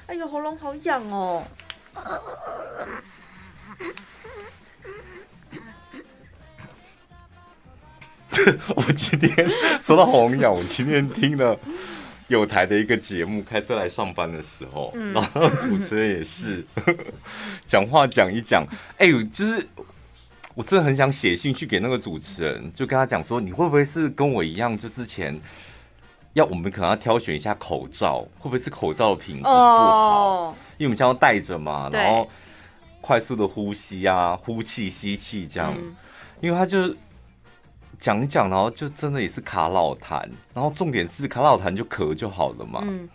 [0.07, 1.43] 哎呦，喉咙好痒哦。
[8.75, 9.49] 我今天
[9.81, 11.59] 说到喉咙痒，我今天听了
[12.29, 16.63] 有台的一个节目，开车来上班的时候，嗯、然后主持人也是
[17.67, 18.63] 讲话讲一讲，
[18.97, 19.67] 哎、欸，就是
[20.59, 25.39] 我真的很想写信去给那个主持人，就跟他讲说，你会不会是跟我一样，就之前
[26.33, 29.55] 要我们可能要挑选一下口罩，会不会是口罩的品质不好？
[29.55, 32.29] 哦、因为我们现在要戴着嘛，然后
[32.99, 35.95] 快速的呼吸啊，呼气吸气这样，嗯、
[36.41, 36.93] 因为他就。
[38.01, 40.21] 讲一讲，然后就真的也是卡老痰，
[40.53, 42.79] 然后重点是卡老痰就咳就好了嘛。
[42.83, 43.09] 嗯、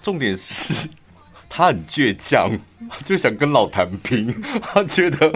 [0.00, 0.88] 重点是
[1.50, 2.56] 他很倔强，
[2.88, 4.32] 他就想跟老痰拼。
[4.62, 5.28] 他觉得，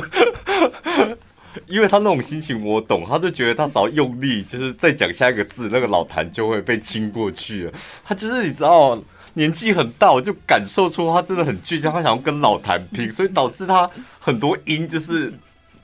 [1.66, 7.72] 因为他那种心情我懂，他就觉得他只要用力，就是再讲下一个字，那个老谭就会被亲过去了。
[8.04, 8.98] 他就是你知道，
[9.34, 15.32] 年纪很大，我就感受出他真的很倔强，他想要跟老谭拼， 所以导致他很多音就是。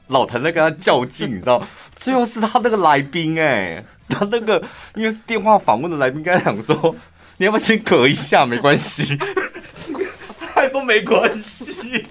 [0.09, 1.67] 老谭在跟他较劲，你知道？
[1.97, 4.63] 最后是他那个来宾哎， 他那个
[4.95, 6.95] 因为电话访问的来宾跟他讲说
[7.39, 8.45] ：“你要不要先咳一下？
[8.45, 9.17] 没关系。”
[10.39, 12.05] 他还说没关系。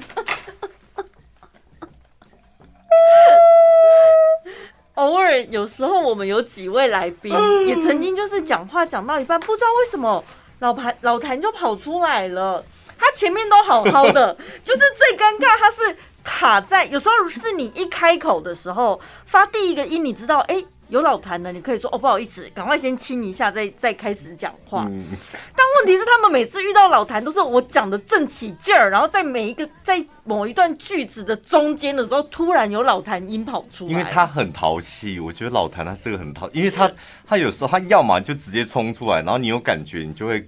[4.95, 7.33] 偶尔有时候我们有几位来宾
[7.65, 10.23] 也曾经就是讲话讲到一半，不知道为什么
[10.59, 12.63] 老谭老谭就跑出来了。
[12.97, 15.95] 他前面都好好的， 就是最尴尬他是。
[16.25, 24.85] 卡在有时候是你一开口的时候发第一个音，你知道哎、欸、有老痰的，你可以说哦不好意思，赶快先亲一下，再再开始讲话。
[24.87, 25.05] 嗯、
[25.57, 33.91] 但问题是他们每次遇到老痰都是我讲的正起劲儿，然后在每一个在某一段句子的中间的时候，突然有老痰音跑出来。
[33.91, 36.91] 因为他很淘气，我觉得老谭他是个很淘，因为他
[37.25, 40.45] 他有时候他要么就直接冲出来，然后你有感觉你就会。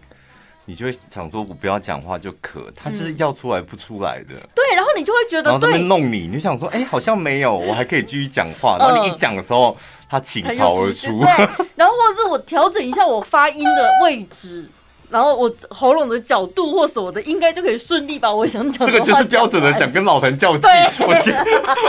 [0.68, 4.34] 你就会想说，我不要讲话就咳，他就是要出来不出来的。
[4.34, 8.76] 嗯、对，然后你就会觉得，然后他们弄你，你就想说，哎、欸，好像没有，我还可以继续讲话。
[8.80, 9.78] 然后你一讲的时候，
[10.15, 11.19] 他倾巢而出。
[11.19, 14.65] 对，然后或者是我调整一下我发音的位置，
[15.10, 18.93] 然后我喉咙的角度或什么的，应该就可以顺利把我想讲的。
[18.93, 20.69] 这个就是标准的想跟老谭较劲。
[20.99, 21.34] 我觉，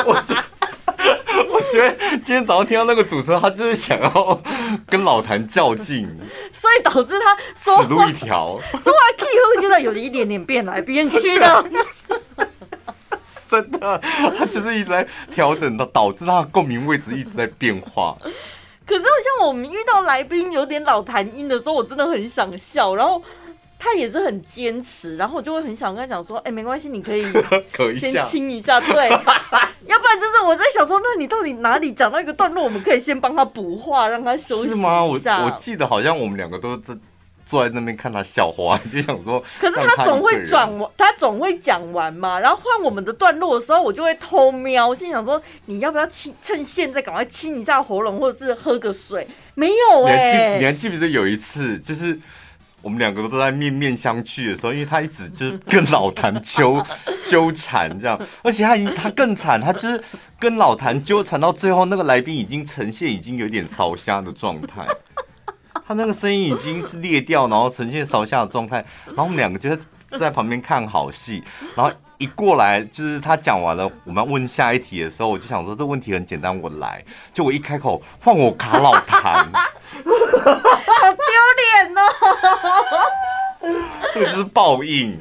[0.05, 0.35] 我觉。
[1.49, 4.41] 我觉得今天早上听到那个主持人，他就是想要
[4.89, 6.09] 跟老谭较劲，
[6.53, 11.65] 所以导致他说话死路一条，说话 key 会觉得有一点点变来变去的。
[13.49, 14.01] 真的，
[14.39, 18.17] 他就是一直在调整的，导致他的共鸣位置一直在变化。
[18.87, 23.23] 可是，像我们遇到来宾有点老痰音的时候，我真的很想笑，然后。
[23.79, 27.23] 他也是很坚持，然后我就会很想跟他讲说：“哎、欸，没关系，你可以
[28.01, 29.11] 先亲一下，对，
[29.85, 35.05] 要不然就是我在想说，那你到底哪里讲到一个段落，我们可以先帮他补话，让他休息一下。”是吗？
[35.05, 36.95] 我我记得好像我们两个都在
[37.47, 46.35] 坐在那边看他笑话， 就想说，可是他总会转完，他总会讲完嘛，然后换我们的段落的时候，我就会偷瞄，心想说：“你要不要亲？
[46.43, 52.19] 趁现在赶快亲一下喉咙，或者是喝个水？”没有哎、欸，你还记你还记不记得有一次就是？
[52.83, 56.81] 我们两个都在面面相觑的时候，因为他一直就是跟老谭纠
[57.25, 60.01] 纠缠这样，而且他已经他更惨，他就是
[60.39, 64.87] 跟老谭纠缠到最后，那个来宾已经呈现已经有点烧瞎的状态。
[65.87, 69.71] 他那个声音已经是裂掉，然后呈现烧下的状态，然后我们两个就
[70.19, 71.43] 在旁边看好戏，
[71.77, 79.53] 然后一过来就是他讲完了，我们要问下一题的时候，我就想说这问题很简单，我来，就我一开口换我卡老谭，好
[80.03, 81.25] 丢
[81.61, 82.01] 脸哦，
[84.13, 85.17] 这个就是报应。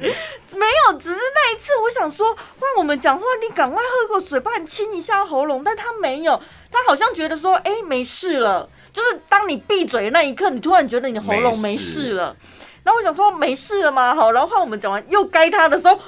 [0.56, 8.68] 没有，只是那一次我想说换我们讲话，你赶快喝个水，帮你清一下喉咙，但他没有，他好像觉得说哎没事了。
[8.96, 12.34] 就是当你闭嘴的那一刻，你突然觉得你的喉咙没事了，
[12.82, 14.14] 然后我想说没事了吗？
[14.14, 16.00] 好，然后换我们讲完又该他的时候，哦，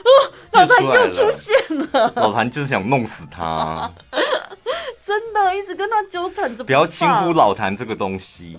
[0.52, 2.10] 老谭又出现了。
[2.16, 3.90] 老谭就是想弄死他，
[5.04, 6.64] 真的一直跟他纠缠着。
[6.64, 8.56] 不要轻忽老谭这个东西。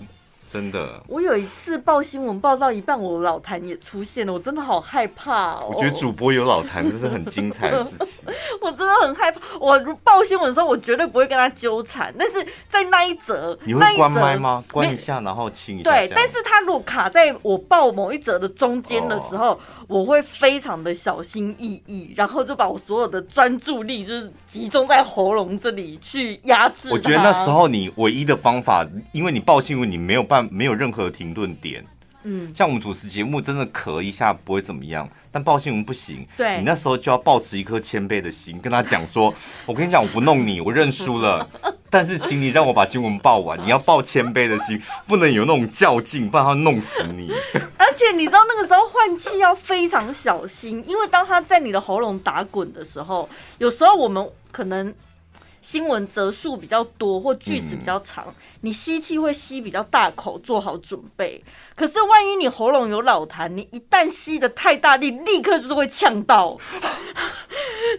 [0.52, 5.72] 真的，我有一次报新闻报到一半，我老谭也出现了，我真的好害怕哦。
[5.72, 8.24] 我觉得主播有老谭，这是很精彩的事情。
[8.60, 14.64] 我真的很害怕，我报新闻的时候，我绝对不会跟他纠缠，但是在那一则，你会关麦吗？
[14.72, 15.90] 关一下，然后清一下。
[15.90, 19.52] 对，但是他如果卡在我报某一则的中间的时候。
[19.52, 19.58] 哦
[19.90, 26.88] 我会非常的小心翼翼，然后就把我所有的专注力就是集中在喉咙这里去压制。
[26.92, 31.84] 我觉得那时候你唯一的方法，因为你报新闻，你没有办没有任何停顿点。
[32.22, 36.26] 嗯，像我们主持节目，真的咳一下不会怎么样，但报新闻不行。
[36.36, 39.32] 对，你那时候就要保持一颗谦卑的心，跟他讲说
[39.66, 41.48] ：“我跟你讲，我不弄你，我认输了。
[41.92, 43.58] 但是，请你让我把新闻报完。
[43.64, 47.32] 你要抱谦卑的心，不能有那种较劲，不然他会弄死你。
[47.76, 53.28] 而且，你知道那个时候换气要非常小心，因为当他在你的喉咙打滚的时候，
[53.58, 54.94] 有时候我们可能。
[55.62, 61.42] 新闻则数比较多或句子比较长，嗯、你吸气会吸比较大口，做好准备。
[61.74, 66.58] 可是万一你喉咙有老痰，你一旦吸得太大力，立刻就是会呛到。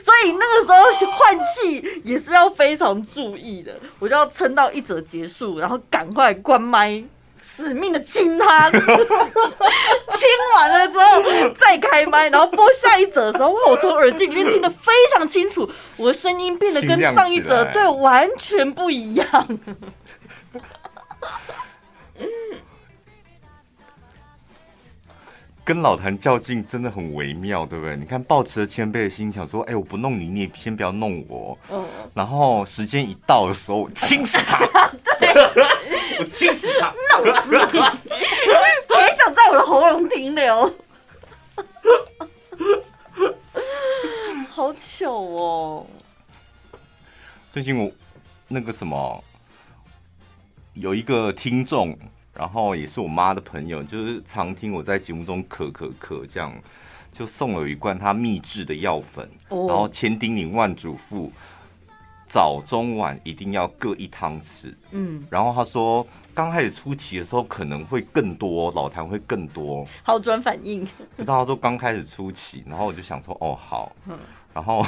[0.03, 3.77] 所以那个时候换气也是要非常注意的。
[3.99, 7.03] 我就要撑到一折结束，然后赶快关麦。
[7.55, 8.79] 死命的亲他， 亲
[10.55, 13.59] 完了之后再开麦，然后播下一则的时候，哇！
[13.67, 19.47] 我从耳机里面听得非常清楚，我的声音变得跟上一则对完全不一样。
[25.63, 27.95] 跟老谭较劲真的很微妙，对不对？
[27.95, 31.57] 你看，抱持着谦卑的心，想说：“哎、欸，我不弄你，你也先不要弄我。
[31.69, 34.57] 嗯”然后时间一到的时候，亲死他！
[35.19, 35.29] 对
[36.19, 37.79] 我亲死他，弄死你！
[38.87, 40.73] 别想在我的喉咙停留，
[44.49, 45.87] 好糗哦！
[47.51, 47.89] 最近我
[48.47, 49.23] 那个什么，
[50.73, 51.97] 有一个听众，
[52.33, 56.53] 然后也是我妈的朋友，就是常听我在节目中咳咳咳这样，
[57.11, 61.29] 就送了一罐他秘制的药粉，哦、然后千叮咛万嘱咐。
[62.33, 64.73] 早中晚一定要各一汤匙。
[64.91, 69.85] 嗯，然后他说，刚开始初期的时候可能会更多，老痰会更多。
[70.01, 70.87] 好转反应。
[71.17, 73.91] 不知道他说刚开始初期，然后我就想说，哦好。
[74.07, 74.17] 嗯。
[74.53, 74.85] 然后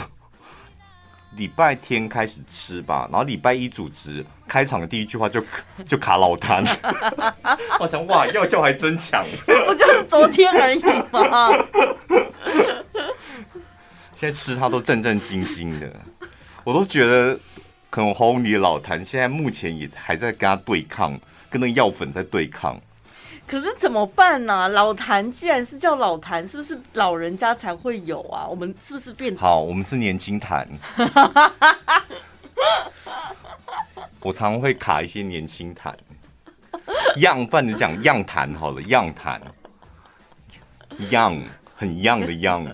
[1.35, 5.43] 礼拜天开始吃吧，然后礼拜一主持开场的第一句话就
[5.87, 6.63] 就卡老痰。
[7.79, 9.25] 我想哇，药效还真强。
[9.45, 10.79] 不就是昨天而已
[11.11, 11.49] 吗？
[14.15, 15.91] 现在吃它都战战兢兢的。
[16.63, 17.37] 我都觉得，
[17.89, 21.19] 可能喉咙里的老谭现在目前也还在跟他对抗，
[21.49, 22.79] 跟那个药粉在对抗。
[23.53, 24.67] 可是怎么办呢、啊？
[24.67, 28.47] 老谭既然是叫老谭，是不是老人家才会有啊？
[28.47, 29.59] 我们是不是变好？
[29.59, 30.67] 我们是年轻谭。
[34.21, 35.95] 我常会卡一些年轻谭，
[37.17, 39.39] 样办的讲样谭好了，样谭，
[41.11, 41.39] 样
[41.75, 42.65] 很样的样。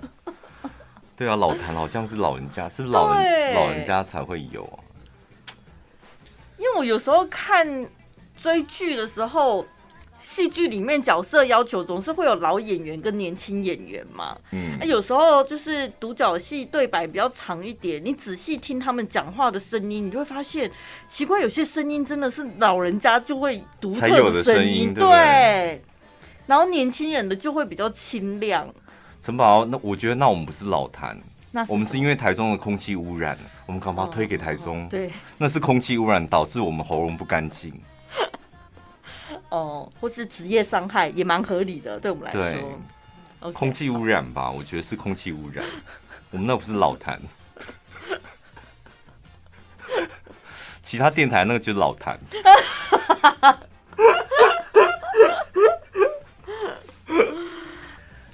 [1.17, 4.79] 对啊，老谭好像是老人家，是不是老人老人家才会有啊？
[6.57, 7.85] 因为我有时候看
[8.41, 9.65] 追剧的时候，
[10.19, 14.37] 戏剧里面角色要求总是会有老演员跟年轻演员嘛。
[14.51, 20.69] 嗯，那有时候就是独角戏对白比较长一点，你仔细听他们讲话的声音，你就会发现
[21.09, 25.81] 奇怪，有些声音真的是老人家就会独特的声音，对，对，
[26.47, 28.67] 然后年轻人的就会比较清亮。
[29.23, 31.17] 陈宝，那我觉得那我们不是老谭，
[31.51, 34.83] 那我们是因为台中的空气污染，我们赶快推给台中。
[34.83, 37.73] 哦、对，那是空气污染导致我们喉咙不干净。
[39.49, 42.41] 哦，或是职业伤害也蛮合理的，对我们来说。
[42.41, 42.65] 对
[43.41, 45.65] Okay 空气污染吧，我觉得是空气污染。
[46.29, 47.17] 我们那不是老谭，
[50.83, 52.19] 其他电台那个就是老谭。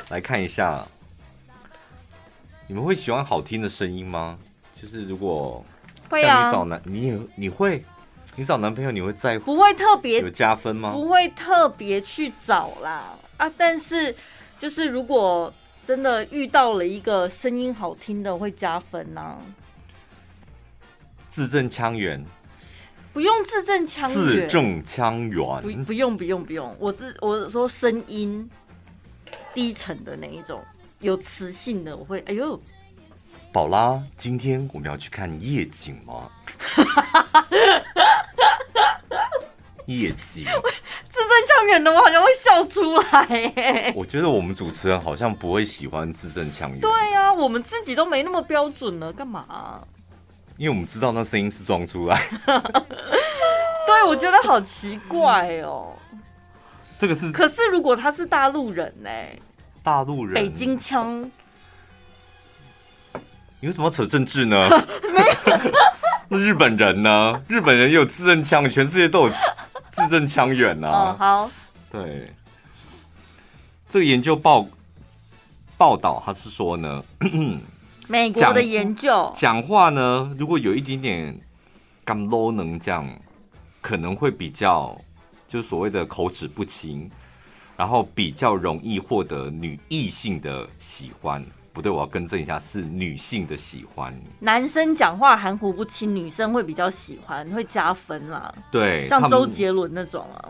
[0.09, 0.83] 来看一下，
[2.65, 4.39] 你们会喜欢好听的声音吗？
[4.73, 5.63] 就是如果
[6.09, 7.85] 会啊，你找男，你也你会
[8.37, 9.45] 你找男朋友你会在乎？
[9.45, 10.91] 不会特别有加分吗？
[10.91, 13.49] 不会特别去找啦啊！
[13.57, 14.13] 但是
[14.59, 15.53] 就是如果
[15.87, 19.37] 真的遇到了一个声音好听的，会加分呐、啊。
[21.29, 22.23] 字正腔圆，
[23.13, 24.19] 不用字正腔圆。
[24.19, 26.75] 字正腔圆，不不用不用不用。
[26.77, 28.49] 我自我说声音
[29.53, 30.61] 低沉的那一种，
[30.99, 32.59] 有磁性的，我会哎呦。
[33.55, 36.29] 宝拉，今天我们要去看夜景吗？
[39.87, 43.93] 夜景，字正腔圆的，我好像会笑出来。
[43.95, 46.81] 我觉得我们主持人好像不会喜欢字正腔圆。
[46.81, 49.79] 对呀、啊，我们自己都没那么标准了，干嘛、啊？
[50.57, 52.27] 因为我们知道那声音是装出来，
[53.87, 55.93] 对，我觉得好奇怪哦。
[56.97, 59.09] 这个是，可是如果他是大陆人呢？
[59.81, 61.31] 大陆人，北京腔，
[63.59, 64.67] 你为什么要扯政治呢？
[66.27, 67.41] 那日本人呢？
[67.47, 70.89] 日本人也有字正腔，全世界都有字正腔圆啊。
[70.89, 71.51] 哦，好。
[71.91, 72.33] 对，
[73.87, 74.67] 这个研究报
[75.77, 77.03] 报道，他是说呢。
[78.07, 81.39] 美国的研究讲，讲话呢，如果有一点点
[82.03, 83.07] 干 low 能这样，
[83.81, 84.95] 可能会比较，
[85.47, 87.09] 就是所谓的口齿不清，
[87.75, 91.43] 然后比较容易获得女异性的喜欢。
[91.75, 94.11] 不对，我要更正一下，是女性的喜欢。
[94.39, 98.51] 男生讲话含糊不清，女生会比较喜欢，会加分啦。
[98.71, 100.49] 对，像周杰伦那种啊。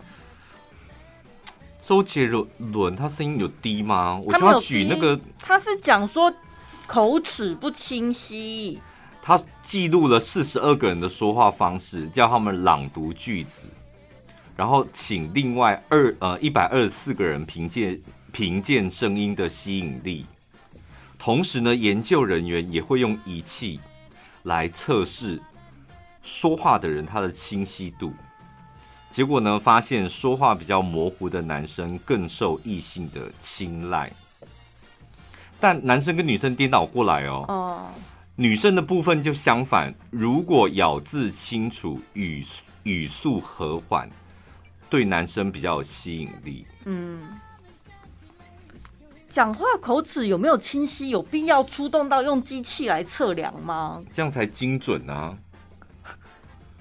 [1.84, 4.18] 周杰伦他声音有低吗？
[4.24, 6.34] 我就要举那个，他是讲说。
[6.88, 8.80] 口齿不清晰，
[9.24, 13.68] 他记录了四十二个人的说话方式，叫他们朗读句子，
[14.56, 18.00] 然后请另外二呃一百二十四个人凭借
[18.32, 20.28] 凭借声音的吸引力。
[21.18, 23.80] 同时呢，研究人员也会用仪器
[24.44, 25.42] 来测试
[26.22, 28.14] 说话的人他的清晰度。
[29.12, 34.12] 结果呢，发现说话比较模糊的男生更受异性的青睐。
[35.60, 37.88] 但男生跟女生颠倒过来哦，哦，
[38.36, 39.94] 女生的部分就相反。
[40.12, 42.46] 如果咬字清楚、语
[42.84, 44.10] 语速和缓，
[44.90, 46.68] 对男生比较有吸引力。
[46.84, 47.18] 嗯，
[49.36, 51.10] 讲话口齿有没有清晰？
[51.10, 54.02] 有必要出动到用机器来测量吗？
[54.14, 55.38] 这样才精准啊？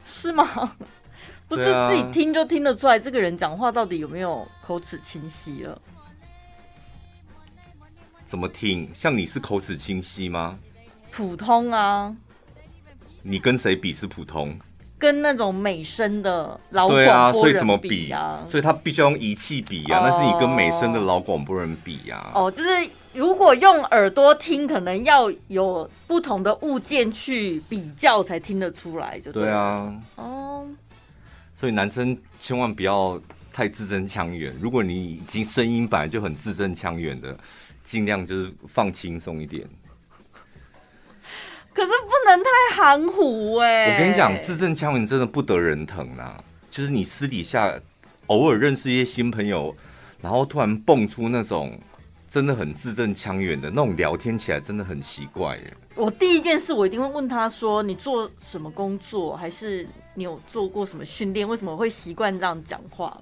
[0.07, 0.77] 是吗？
[1.49, 5.83] 不是自己听就听得出来，这个人讲话到底有没有口齿清晰了？
[8.25, 8.89] 怎么听？
[8.95, 10.57] 像你是口齿清晰吗？
[11.11, 12.17] 普通啊。
[13.21, 14.57] 你跟谁比是普通？
[14.99, 18.45] 跟那种美声的老广播人比啊，所以怎么比啊？
[18.47, 20.01] 所以他必须要用仪器比啊。
[20.01, 22.31] 那、哦、是你跟美声的老广播人比啊。
[22.35, 22.69] 哦，就是
[23.13, 29.95] 如果用耳朵听，可能要有不同的物件去比较才听得出来，就对，对啊。
[30.17, 30.67] 哦。
[31.55, 33.21] 所以男生千万不要
[33.53, 34.55] 太字正腔圆。
[34.61, 37.37] 如果你已经声音本来就很字正腔圆的。
[37.85, 39.69] 尽量就是放轻松一点，
[41.75, 43.93] 可是不能太含糊哎、欸。
[43.93, 46.43] 我跟你讲，字正腔圆真的不得人疼啊！
[46.71, 47.79] 就是你私底下
[48.29, 49.75] 偶尔认识一些新朋友，
[50.21, 51.79] 然后突然蹦出那种
[52.31, 55.65] 真的很字正腔圆的那种聊天起来，真的很奇怪耶。
[55.97, 59.37] 我第一件事，我一定会问他说：“你做什么工作？
[59.37, 61.47] 还是你有做过什么训练？
[61.47, 63.17] 为什么会习惯这样讲话？”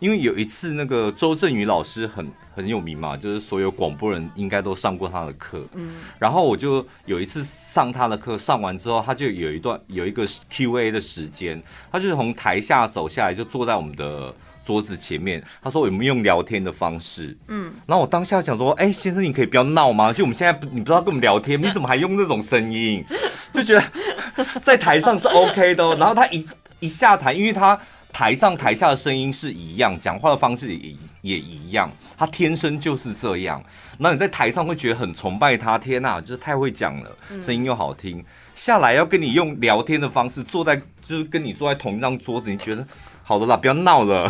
[0.00, 5.64] 因为有一次，那个周震宇老师很很有名嘛，就是所有广播人应该都上过他的课。
[5.74, 14.32] 嗯，然后我就有一次上他的课，上完之后，他就有一段有一个 Q&A 的时间，他就是从台下走下来，就坐在我们的
[14.64, 15.42] 桌子前面。
[15.60, 20.12] 他说：“我们用聊天的方式。”嗯，然后我当下想说：“哎，先生，你可以不要闹吗？
[20.12, 23.04] 就我们现在你不知道跟我们聊天，你怎么还用那种声音？
[23.52, 25.96] 就觉得在台上是 OK 的。
[25.96, 26.46] 然后他一
[26.80, 27.76] 一下台，因为他。
[28.18, 33.62] 台上台下的声音是一样，讲话的方式也也一样，他天生就是这样。
[33.96, 38.24] 那你在台上会觉得很崇拜他，天哪，就是太会讲了，声音又好听。
[38.56, 40.74] 下来要跟你用聊天的方式坐在，
[41.06, 42.84] 就是跟你坐在同一张桌子，你觉得
[43.22, 44.28] 好的啦，不要闹了，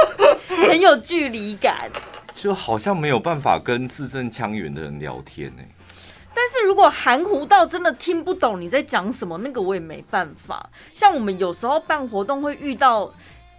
[0.66, 1.90] 很有距离感，
[2.32, 5.68] 就好像没有办法跟字正腔圆的人聊天呢、欸。
[6.36, 10.68] 但是如果含糊到真的听不懂你在讲什么，那个我也没办法。
[10.94, 13.10] 像我们有时候办活动会遇到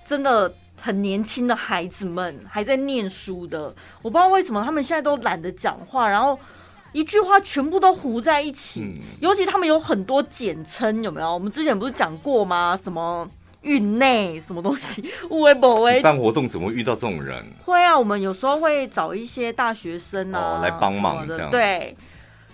[0.05, 3.73] 真的很年轻的孩子们，还在念书的，
[4.03, 6.37] 我不知道为什么他们现在都懒得讲话，然后
[6.93, 8.81] 一句话全部都糊在一起。
[8.81, 11.33] 嗯、尤其他们有很多简称，有没有？
[11.33, 12.79] 我们之前不是讲过吗？
[12.81, 13.27] 什么
[13.63, 15.03] 运内什么东西？
[15.29, 17.43] 微博微 办活动怎么会遇到这种人？
[17.65, 21.49] 会啊，我们有时候会找一些大学生啊、哦、来帮忙这样。
[21.49, 21.97] 对。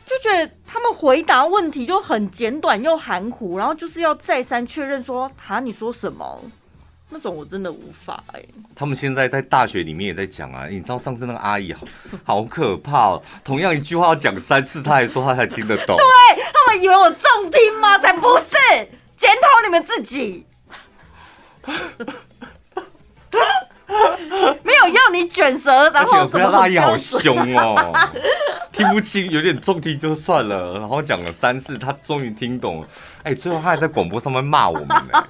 [0.06, 6.42] 就觉得他们回答问题就很简短又含糊，然后就是要再三确认说啊，你说什么？
[7.10, 8.50] 那种我真的无法哎、欸。
[8.76, 11.86] 他们现在在大学里面也在讲啊，你知道上次那个阿姨好
[12.24, 15.96] 好可怕哦，同样一句话要讲三次，他还说他才听得懂。
[15.98, 18.00] 对，他们以为我重听吗？
[18.00, 18.56] 才不是，
[19.16, 20.44] 检讨你们自己。
[24.64, 27.94] 没有要你卷舌，然后什么阿姨好凶哦，
[28.72, 32.88] 听不清，有点重听就算了，然后讲了三次，他终于听懂了。
[33.24, 35.24] 哎，最后他还在广播上面骂我们呢。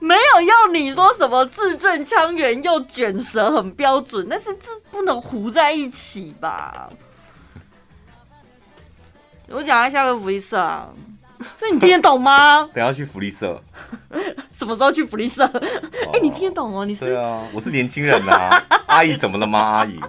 [0.00, 6.88] 没有要你说什么字正腔圆又卷舌很标准，但是这不能糊在一起吧？
[9.48, 10.30] 我讲一下个福
[11.60, 12.68] 这你听得懂吗？
[12.74, 13.60] 等下去福利社。
[14.58, 15.44] 什么时候去福利社？
[16.12, 16.84] 哎、你听得懂哦？
[16.84, 17.04] 你是？
[17.04, 18.64] 对啊，我是年轻人呐、啊。
[18.86, 19.58] 阿姨怎么了吗？
[19.60, 20.00] 阿姨，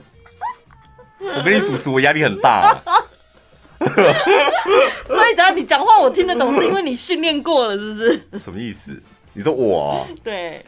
[1.20, 2.84] 我跟你主持，我压力很大、啊。
[5.08, 8.40] 所以只要你讲话我听得懂，是因为你训练过了，是不是？
[8.40, 9.02] 什么意思？
[9.34, 10.08] 你说我？
[10.24, 10.66] 对。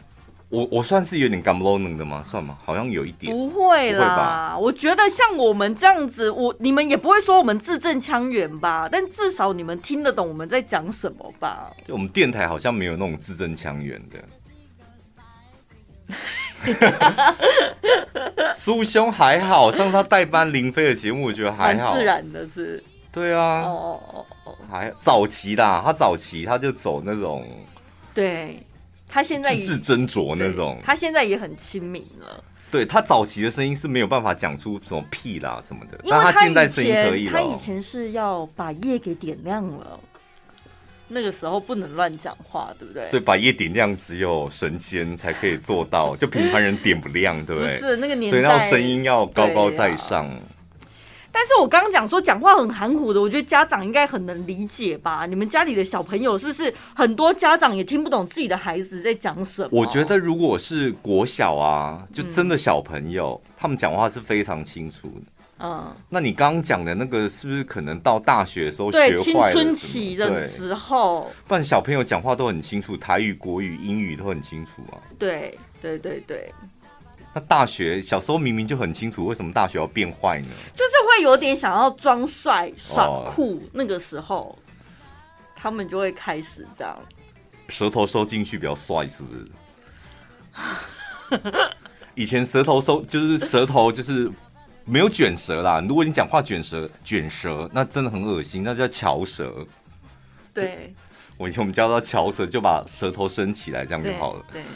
[0.52, 2.22] 我我算是有点干不拢能的吗？
[2.22, 2.58] 算吗？
[2.62, 3.34] 好像有一点。
[3.34, 4.54] 不会啦？
[4.60, 8.86] 我觉得像我们这样子，我你们也不会说我们字正腔圆吧？
[8.92, 11.72] 但至少你们听得懂我们在讲什么吧？
[11.88, 14.18] 就我们电台好像没有那种字正腔圆的。
[18.54, 22.84] 苏兄还好，上次他代班林飞的节目，我觉得还好，自然的是。
[23.10, 23.62] 对啊。
[23.62, 27.42] 哦哦哦还早期啦，他早期他就走那种。
[28.12, 28.62] 对。
[29.12, 32.42] 他现在字斟酌那种，他现在也很亲民了。
[32.70, 37.38] 对，他早期的声音是没有办法讲出什么屁啦什么的，但他现在声音可以了。
[37.38, 40.00] 他以前是要把夜给点亮了，
[41.08, 43.06] 那个时候不能乱讲话，对不对？
[43.08, 47.78] 所以把夜点亮只有神仙才可以做到，就平凡人点不亮，对不对？
[47.78, 50.34] 不是那个年代，所以那声音要高高在上。
[51.32, 55.24] 但是我刚刚讲说讲话很含糊的，我觉得家长应该很能理解吧？
[55.26, 59.68] 你们家里的小朋友是不是很多家长也听不懂自己的孩子在讲什么？
[59.72, 65.22] 我觉得如果是国小啊，就真的小朋友，嗯、他们讲话是非常清楚的。
[65.64, 69.14] 嗯，那你刚刚讲的那个是不是可能到大学的时候学坏了？
[69.14, 74.98] 对，青春期的时候，不然小朋友讲话都很清楚，台语、国语、英语都很清楚啊。
[75.18, 76.52] 对，对，对，对。
[77.34, 80.48] 那大学小时候明明就很清楚，为什么大学要变坏呢？
[80.76, 84.58] 就是会有点想要装帅耍酷，哦，那个时候
[85.56, 86.98] 他们就会开始这样，
[87.70, 89.48] 舌头收进去比较帅，是不是？
[92.14, 94.30] 以前舌头收就是舌头就是
[94.84, 95.80] 没有卷舌啦。
[95.80, 99.66] 如果你讲话卷舌卷舌，那真的很恶心，那叫翘舌。
[100.52, 100.92] 对，
[101.38, 104.44] 我以前我们叫到翘舌，就把舌头伸起来，这样就好了。
[104.52, 104.60] 对。
[104.60, 104.66] 对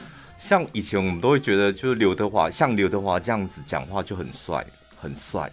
[0.47, 4.64] 像以前我们都会觉得，就是刘德华，像刘德华这样子讲话就很帅，
[4.97, 5.51] 很帅，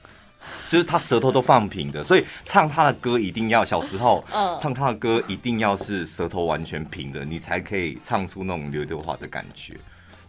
[0.69, 4.23] 就是他舌头都放平的，所以唱他的歌一定要小时候，
[4.61, 9.73] 唱他的歌一定要是舌头完全平的，你才可以唱出那种刘德华的感觉。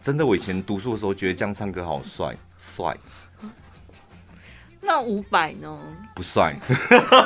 [0.01, 2.97] 真的，我以前读书的时候觉得这样唱歌好帅，帅。
[4.85, 5.77] 那五百呢？
[6.15, 6.55] 不算，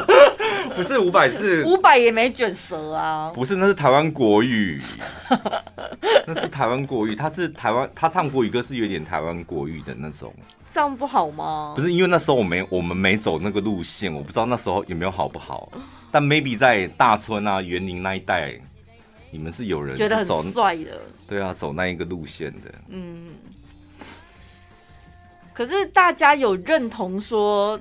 [0.76, 3.32] 不是五百是五百也没卷舌啊。
[3.36, 4.82] 不是，那是台湾国语，
[6.26, 10.34] 那是台湾国语，他是台湾，他唱国语歌是有点台湾国语的那种。
[10.74, 11.74] 这样不好吗？
[11.76, 15.72] 不是，因为那时候我没我们没走那个路线，我不知道那时候有没有好不好。
[16.12, 18.53] 但 maybe 在大村啊、园林那一带，
[19.30, 20.99] 你们是有人觉得很帅的。
[21.28, 22.74] 对啊，走那一个路线的。
[22.89, 23.28] 嗯。
[25.60, 27.78] 可是大家有认同说，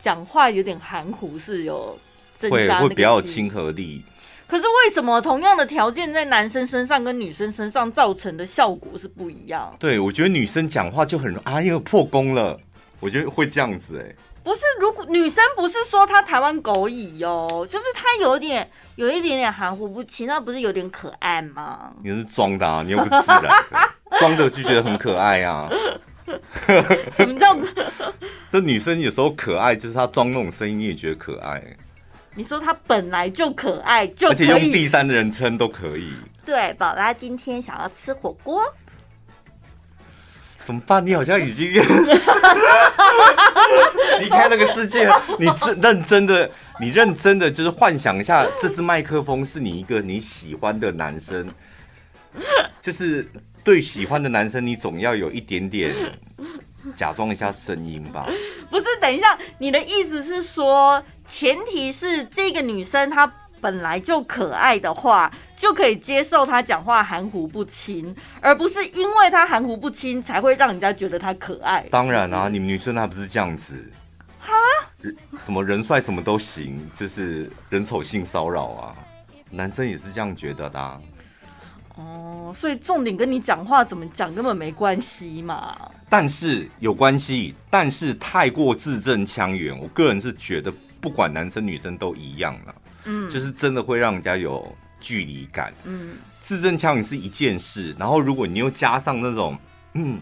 [0.00, 1.96] 讲话有点含糊是有
[2.36, 4.02] 增加那个会会比较有亲和力。
[4.48, 9.72] 可是为什么同样的条件在男生身上跟女生身上造成的效果是不一样？
[9.78, 12.58] 对，我觉得女生讲话就很啊，因为破功了。
[12.98, 21.92] 我觉得会这样子哎、欸，不是，如果女生不是说她台湾狗语哦，就是她有点有一点点含糊不清，那不是有点可爱吗？
[22.02, 23.78] 你是装的啊，你又不自然的，
[24.18, 25.70] 装的就觉得很可爱啊。
[27.16, 27.68] 什么叫做？
[28.50, 31.62] 这女生有时候可爱，就是她装那种声音，你也觉得可爱。
[32.34, 36.12] 你说她本来就可爱，而且用第三人称都可以。
[36.44, 38.62] 对，宝拉今天想要吃火锅，
[40.62, 41.04] 怎么办？
[41.04, 41.70] 你好像已经
[44.20, 45.20] 离开那个世界了。
[45.38, 46.50] 你认认真的，
[46.80, 51.48] 你认真的就是幻想一下，这支麦克风是你一个你喜欢的男生，
[52.80, 53.28] 就是。
[53.64, 55.94] 对喜欢的男生，你总要有一点点
[56.96, 58.26] 假装一下声音吧？
[58.70, 63.30] 不是，等一下，你的意思是说，前提是这个女生她
[63.60, 71.86] 本来就可爱的话，就可以接受她讲话含糊不清，而不是因为她含糊不清才会让人家觉得她可爱。
[71.90, 73.74] 当然啊，你们女生还不是这样子？
[75.42, 78.94] 什么人帅什么都行，就是人丑性骚扰啊，
[79.50, 81.00] 男生也是这样觉得的啊。
[81.96, 85.76] 哦，所以重点跟你讲话怎么讲根本没关系嘛。
[86.08, 92.74] 但是有关系，但是太过字正腔圆，我个人是觉得不管男生女生都一样了。
[93.04, 95.72] 嗯，就是真的会让人家有距离感。
[95.84, 99.56] 嗯，字正腔圆是一件事，然后如果你又加上那种
[99.94, 100.18] 嗯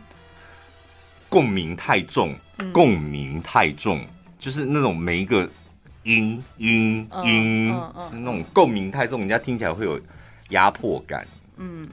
[1.29, 2.35] 共鸣太重，
[2.73, 4.05] 共鸣太重，
[4.39, 5.49] 就是那种每一个
[6.05, 7.69] 音音音，
[8.13, 10.01] 那种共鸣太重，人家听起来会有
[10.51, 11.27] 压迫感。
[11.57, 11.89] 嗯，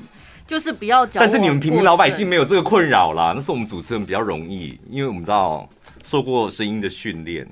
[0.47, 1.21] 就是不要讲。
[1.21, 5.67] 但是你们平民老百姓没有这个困扰啦，那是我们主持人比较容易，因为我们知道
[6.03, 7.47] 受过声音的训练。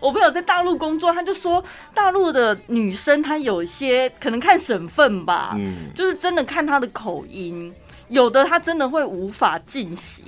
[0.00, 1.62] 我朋友在大陆工作，他就说
[1.92, 7.70] 大陆的女生她有些可能看省份吧，嗯，就是真的看她的口音，
[8.08, 10.24] 有的她真的会无法进行，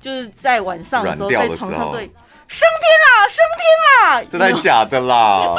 [0.00, 2.08] 就是在晚上的时候在床上对
[2.46, 5.56] 升天啦，升天啦，这太假的啦，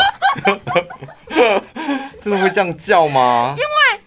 [2.24, 3.54] 真的会这样叫吗？
[3.58, 4.01] 因为。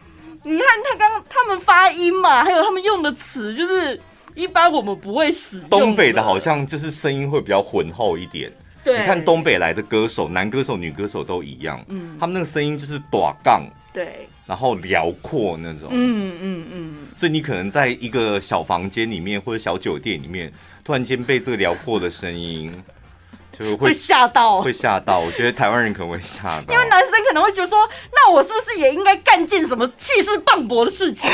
[0.44, 3.98] 你看他刚他们发音嘛，还有他们用的词，就是
[4.34, 5.68] 一般我们不会使用。
[5.70, 8.52] 东北的好像就是声音会比较浑厚一点。
[8.84, 11.82] 对，你看东北来的歌手，男歌手、女歌手都一样。
[11.88, 15.88] 嗯，他们那个声音就是短杠，对，然后辽阔那种。
[15.90, 16.94] 嗯嗯嗯。
[17.16, 20.52] 所以你可能在一个小房间里面或者小酒店里面，
[20.84, 22.70] 突然间被这个辽阔的声音。
[23.56, 25.18] 就会吓到，会吓到。
[25.18, 27.78] 我觉得台湾人可能会吓到，因为男生可能会觉得说，
[28.12, 31.30] 那我是不是也应该干件什么气势磅礴的事情？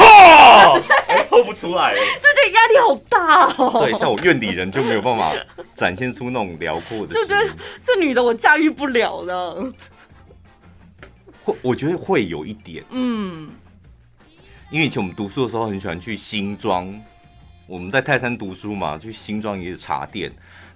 [1.30, 3.80] 吼不出来，这这压力好大哦。
[3.84, 5.32] 对，像我院里人就没有办法
[5.74, 7.48] 展现出那种辽阔的，就觉得
[7.86, 9.72] 这女的我驾驭不了的。
[11.42, 13.48] 会，我觉得会有一点，嗯，
[14.70, 16.92] 因为以前我们读书的时候很喜欢去新庄，
[17.66, 20.30] 我们在泰山读书嘛，去新庄一个茶店。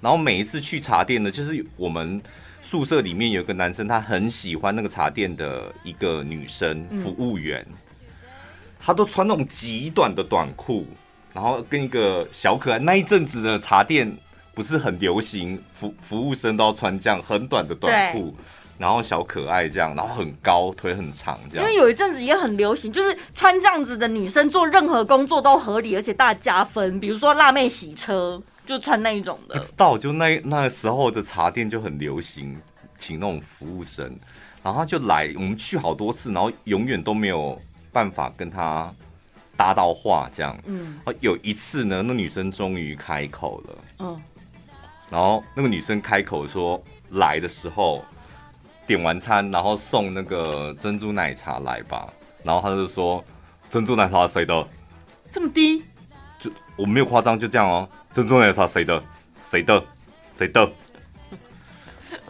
[0.05, 2.21] 然后每一次去茶店呢，就是我们
[2.61, 7.67] 宿舍里面有一个男生，他很喜欢那个茶店的一个女生服务员，
[8.79, 10.87] 他都穿那种极短的短裤，
[11.33, 12.79] 然后跟一个小可爱。
[12.79, 14.15] 那一阵子的茶店
[14.55, 18.37] 不是很流行，服服务生都要穿这样很短的短裤，
[18.77, 21.65] 然后小可爱这样，然后很高，腿很长这样。
[21.65, 27.01] 因为有一阵子也很流行，就是穿这样子的女生做任何工作都合理，而且大加分。
[27.01, 28.43] 比如说辣妹洗车。
[28.65, 32.57] 就穿那一种的，不知道，就那那个时候的茶店就很流行，
[32.97, 34.05] 请那种服务生，
[34.63, 37.61] 然后他就来，我们去好多次，然后永远都没有
[37.93, 38.91] 办法跟他
[39.57, 44.21] 搭到话，这样，嗯，有一次呢，那女生终于开口了，嗯，
[45.11, 48.05] 然后那个女生开口说，来的时候
[48.87, 52.13] 点完餐，然后送那个珍珠奶茶来吧，
[52.43, 53.23] 然后他就说，
[53.71, 54.67] 珍珠奶茶谁的？
[55.31, 55.83] 这么低？
[56.77, 57.89] 我没有夸张，就这样哦。
[58.13, 59.03] 珍珠奶茶谁的？
[59.51, 59.83] 谁的？
[60.37, 60.71] 谁的？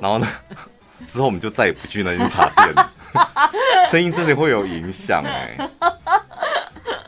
[0.01, 0.27] 然后呢？
[1.07, 2.93] 之后我们就再也不去那间茶店了。
[3.91, 5.57] 声音真的会有影响哎。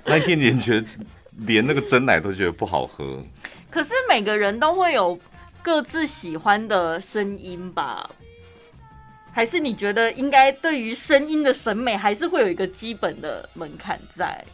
[0.05, 0.87] 那一天连觉得
[1.39, 3.23] 连那个珍奶都觉得不好喝。
[3.71, 5.19] 可是每个人都会有
[5.63, 8.09] 各自喜欢的声音吧？
[9.33, 14.45] 还是你觉得应该对于声音的审美还是会有一个基本的门槛在？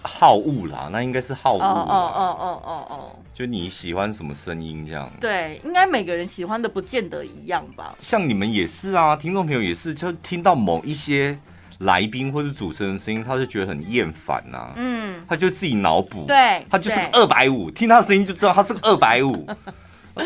[0.00, 1.60] 好恶啦，那应该是好恶。
[1.60, 5.10] 哦哦哦哦哦，就你喜欢什么声音这样？
[5.20, 7.94] 对，应该每个人喜欢的不见得一样吧。
[8.00, 11.38] 像你们也是啊，听众朋友也是，就听到某一些
[11.80, 14.72] 来宾或者主持人声音，他就觉得很厌烦呐。
[14.76, 19.46] 嗯，他就自己脑补，对，他就是个二百五，听他的声音就知道他是个二百五。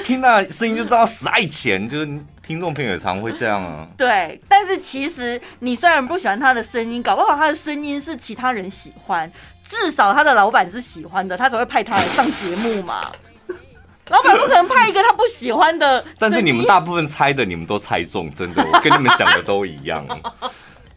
[0.04, 2.06] 听到声音就知道死爱钱，就是
[2.46, 3.86] 听众朋友也常会这样啊。
[3.96, 9.30] 对，但是其实你虽然不喜欢他的声音，搞不好他的声音是其他人喜欢，
[9.64, 13.10] 至少他的老板是喜欢的，他才会派他来上节目嘛。
[14.10, 16.04] 老板不可能派一个他不喜欢的。
[16.16, 20.06] 但是你们大部分猜的，你们都猜中，真的，我跟你们想的都一样。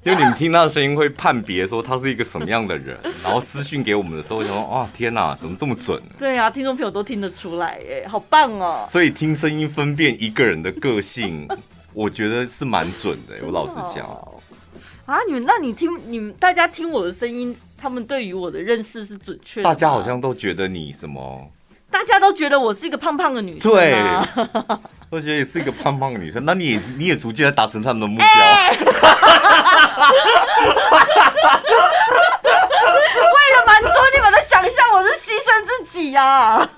[0.01, 6.01] 就你们听他的声音会判别说他是一个什么样的人，然后私讯给我们的时候，就说哇天哪，怎么这么准？
[6.17, 8.87] 对啊，听众朋友都听得出来，哎，好棒哦！
[8.89, 11.45] 所以听声音分辨一个人的个性，
[11.93, 13.35] 我觉得是蛮准的。
[13.45, 14.07] 我老实讲
[15.05, 19.65] 啊，你们那你听你们大家听我的声音，他们对于我的认识是准确的。
[19.65, 21.51] 大家好像都觉得你什么？
[21.91, 24.01] 大家都觉得我是一个胖胖的女生，对，
[25.11, 26.45] 我觉得也是一个胖胖的女生。
[26.45, 28.25] 那你也你也逐渐在达成他们的目标。
[28.27, 28.85] 欸、 为
[33.55, 36.69] 了满足你们的想象，我是牺牲自己呀、啊。